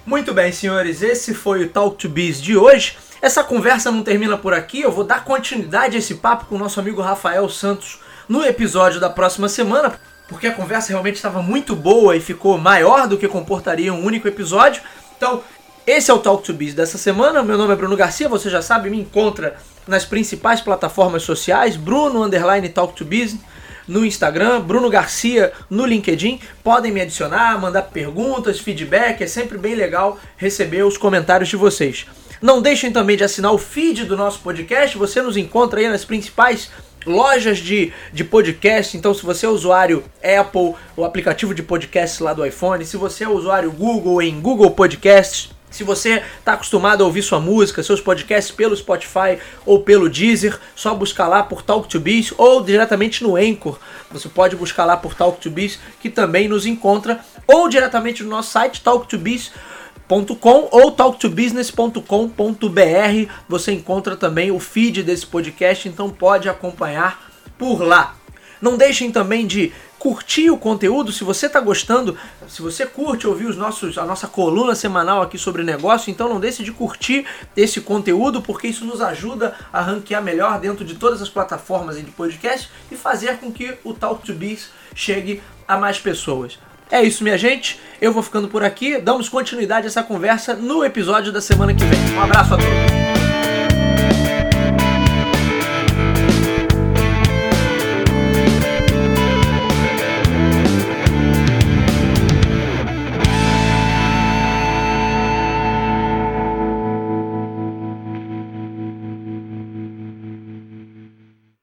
Muito 0.07 0.33
bem, 0.33 0.53
senhores, 0.53 1.03
esse 1.03 1.35
foi 1.35 1.65
o 1.65 1.69
Talk 1.69 1.97
to 1.97 2.09
Biz 2.09 2.41
de 2.41 2.57
hoje. 2.57 2.97
Essa 3.21 3.43
conversa 3.43 3.91
não 3.91 4.05
termina 4.05 4.39
por 4.39 4.55
aqui, 4.55 4.81
eu 4.81 4.93
vou 4.93 5.03
dar 5.03 5.25
continuidade 5.25 5.97
a 5.97 5.99
esse 5.99 6.15
papo 6.15 6.47
com 6.47 6.55
o 6.55 6.59
nosso 6.59 6.79
amigo 6.79 7.03
Rafael 7.03 7.49
Santos 7.49 7.99
no 8.29 8.45
episódio 8.45 9.01
da 9.01 9.11
próxima 9.11 9.49
semana, 9.49 9.99
porque 10.29 10.47
a 10.47 10.53
conversa 10.53 10.91
realmente 10.91 11.17
estava 11.17 11.43
muito 11.43 11.75
boa 11.75 12.15
e 12.15 12.21
ficou 12.21 12.57
maior 12.57 13.09
do 13.09 13.19
que 13.19 13.27
comportaria 13.27 13.93
um 13.93 14.05
único 14.05 14.29
episódio. 14.29 14.81
Então, 15.17 15.43
esse 15.85 16.09
é 16.09 16.15
o 16.15 16.21
Talk 16.21 16.45
to 16.45 16.55
Biz 16.55 16.75
dessa 16.75 16.99
semana. 16.99 17.43
Meu 17.43 17.59
nome 17.59 17.73
é 17.73 17.77
Bruno 17.77 17.97
Garcia, 17.97 18.29
você 18.29 18.49
já 18.49 18.63
sabe, 18.63 18.89
me 18.89 19.01
encontra 19.01 19.57
nas 19.89 20.05
principais 20.05 20.61
plataformas 20.61 21.25
sociais, 21.25 21.77
Bruno 21.77 22.23
Underline 22.23 22.69
Talk 22.69 22.95
to 22.95 23.05
Biz 23.05 23.39
no 23.87 24.05
Instagram, 24.05 24.61
Bruno 24.61 24.91
Garcia 24.91 25.53
no 25.71 25.85
LinkedIn. 25.85 26.41
Podem 26.63 26.93
me 26.93 27.01
adicionar, 27.01 27.61
mandar 27.61 27.83
perguntas, 27.83 28.59
feedback, 28.59 29.23
é 29.23 29.27
sempre 29.27 29.59
bem 29.59 29.75
legal 29.75 30.19
receber 30.37 30.85
os 30.85 30.97
comentários 30.99 31.49
de 31.49 31.57
vocês. 31.57 32.07
Não 32.41 32.61
deixem 32.61 32.93
também 32.93 33.17
de 33.17 33.25
assinar 33.25 33.53
o 33.53 33.59
feed 33.59 34.05
do 34.05 34.17
nosso 34.17 34.41
podcast, 34.41 34.99
você 34.99 35.23
nos 35.23 35.37
encontra 35.37 35.81
aí 35.81 35.89
nas 35.89 36.05
principais 36.05 36.71
lojas 37.07 37.59
de, 37.59 37.93
de 38.13 38.25
podcast. 38.25 38.97
Então, 38.97 39.15
se 39.15 39.23
você 39.23 39.47
é 39.47 39.49
usuário 39.49 40.05
Apple, 40.23 40.75
o 40.97 41.05
aplicativo 41.05 41.55
de 41.55 41.63
podcast 41.63 42.23
lá 42.23 42.35
do 42.35 42.45
iPhone, 42.45 42.85
se 42.85 42.97
você 42.97 43.25
é 43.25 43.29
usuário 43.29 43.71
Google, 43.71 44.21
em 44.21 44.41
Google 44.41 44.71
Podcasts, 44.73 45.56
se 45.77 45.85
você 45.85 46.23
está 46.39 46.55
acostumado 46.55 47.03
a 47.03 47.07
ouvir 47.07 47.23
sua 47.23 47.39
música, 47.39 47.83
seus 47.83 48.01
podcasts 48.01 48.55
pelo 48.55 48.75
Spotify 48.75 49.39
ou 49.67 49.83
pelo 49.83 50.09
Deezer, 50.09 50.59
só 50.75 50.95
buscar 50.95 51.29
lá 51.29 51.43
por 51.43 51.61
Talk 51.61 51.87
to 51.87 52.01
Biz 52.01 52.33
ou 52.39 52.63
diretamente 52.63 53.23
no 53.23 53.37
Anchor. 53.37 53.79
Você 54.11 54.29
pode 54.29 54.57
buscar 54.57 54.87
lá 54.87 54.97
por 54.97 55.15
Talk 55.15 55.39
to 55.39 55.51
Biz, 55.51 55.79
que 56.01 56.09
também 56.09 56.49
nos 56.49 56.65
encontra, 56.65 57.21
ou 57.47 57.69
diretamente 57.69 58.23
no 58.23 58.31
nosso 58.31 58.53
site 58.53 58.81
talktobiz.com 58.81 60.69
ou 60.71 60.93
talktobusiness.com.br. 60.93 63.33
Você 63.47 63.73
encontra 63.73 64.17
também 64.17 64.51
o 64.51 64.59
feed 64.59 65.03
desse 65.03 65.27
podcast, 65.27 65.89
então 65.89 66.09
pode 66.09 66.49
acompanhar 66.49 67.31
por 67.59 67.83
lá. 67.83 68.17
Não 68.61 68.77
deixem 68.77 69.11
também 69.11 69.47
de 69.47 69.73
curtir 69.99 70.51
o 70.51 70.59
conteúdo, 70.59 71.11
se 71.11 71.25
você 71.25 71.47
está 71.47 71.59
gostando, 71.59 72.17
se 72.47 72.63
você 72.63 72.87
curte 72.87 73.27
ouvir 73.27 73.47
os 73.47 73.57
nossos, 73.57 73.99
a 73.99 74.05
nossa 74.05 74.27
coluna 74.27 74.75
semanal 74.75 75.23
aqui 75.23 75.39
sobre 75.39 75.63
negócio, 75.63 76.11
então 76.11 76.29
não 76.29 76.39
deixe 76.39 76.63
de 76.63 76.71
curtir 76.71 77.27
esse 77.57 77.81
conteúdo, 77.81 78.43
porque 78.43 78.69
isso 78.69 78.85
nos 78.85 79.01
ajuda 79.01 79.57
a 79.73 79.81
ranquear 79.81 80.23
melhor 80.23 80.61
dentro 80.61 80.85
de 80.85 80.95
todas 80.95 81.21
as 81.23 81.29
plataformas 81.29 81.97
de 81.97 82.11
podcast 82.13 82.71
e 82.91 82.97
fazer 82.97 83.39
com 83.39 83.51
que 83.51 83.75
o 83.83 83.93
Talk 83.93 84.25
to 84.25 84.35
Biz 84.35 84.71
chegue 84.95 85.43
a 85.67 85.77
mais 85.77 85.99
pessoas. 85.99 86.59
É 86.91 87.03
isso, 87.03 87.25
minha 87.25 87.37
gente. 87.37 87.81
Eu 88.01 88.13
vou 88.13 88.23
ficando 88.23 88.47
por 88.47 88.63
aqui. 88.63 88.99
Damos 88.99 89.29
continuidade 89.29 89.87
a 89.87 89.89
essa 89.89 90.03
conversa 90.03 90.55
no 90.55 90.85
episódio 90.85 91.33
da 91.33 91.41
semana 91.41 91.75
que 91.75 91.85
vem. 91.85 92.17
Um 92.17 92.23
abraço 92.23 92.55
a 92.55 92.59
todos. 92.59 93.46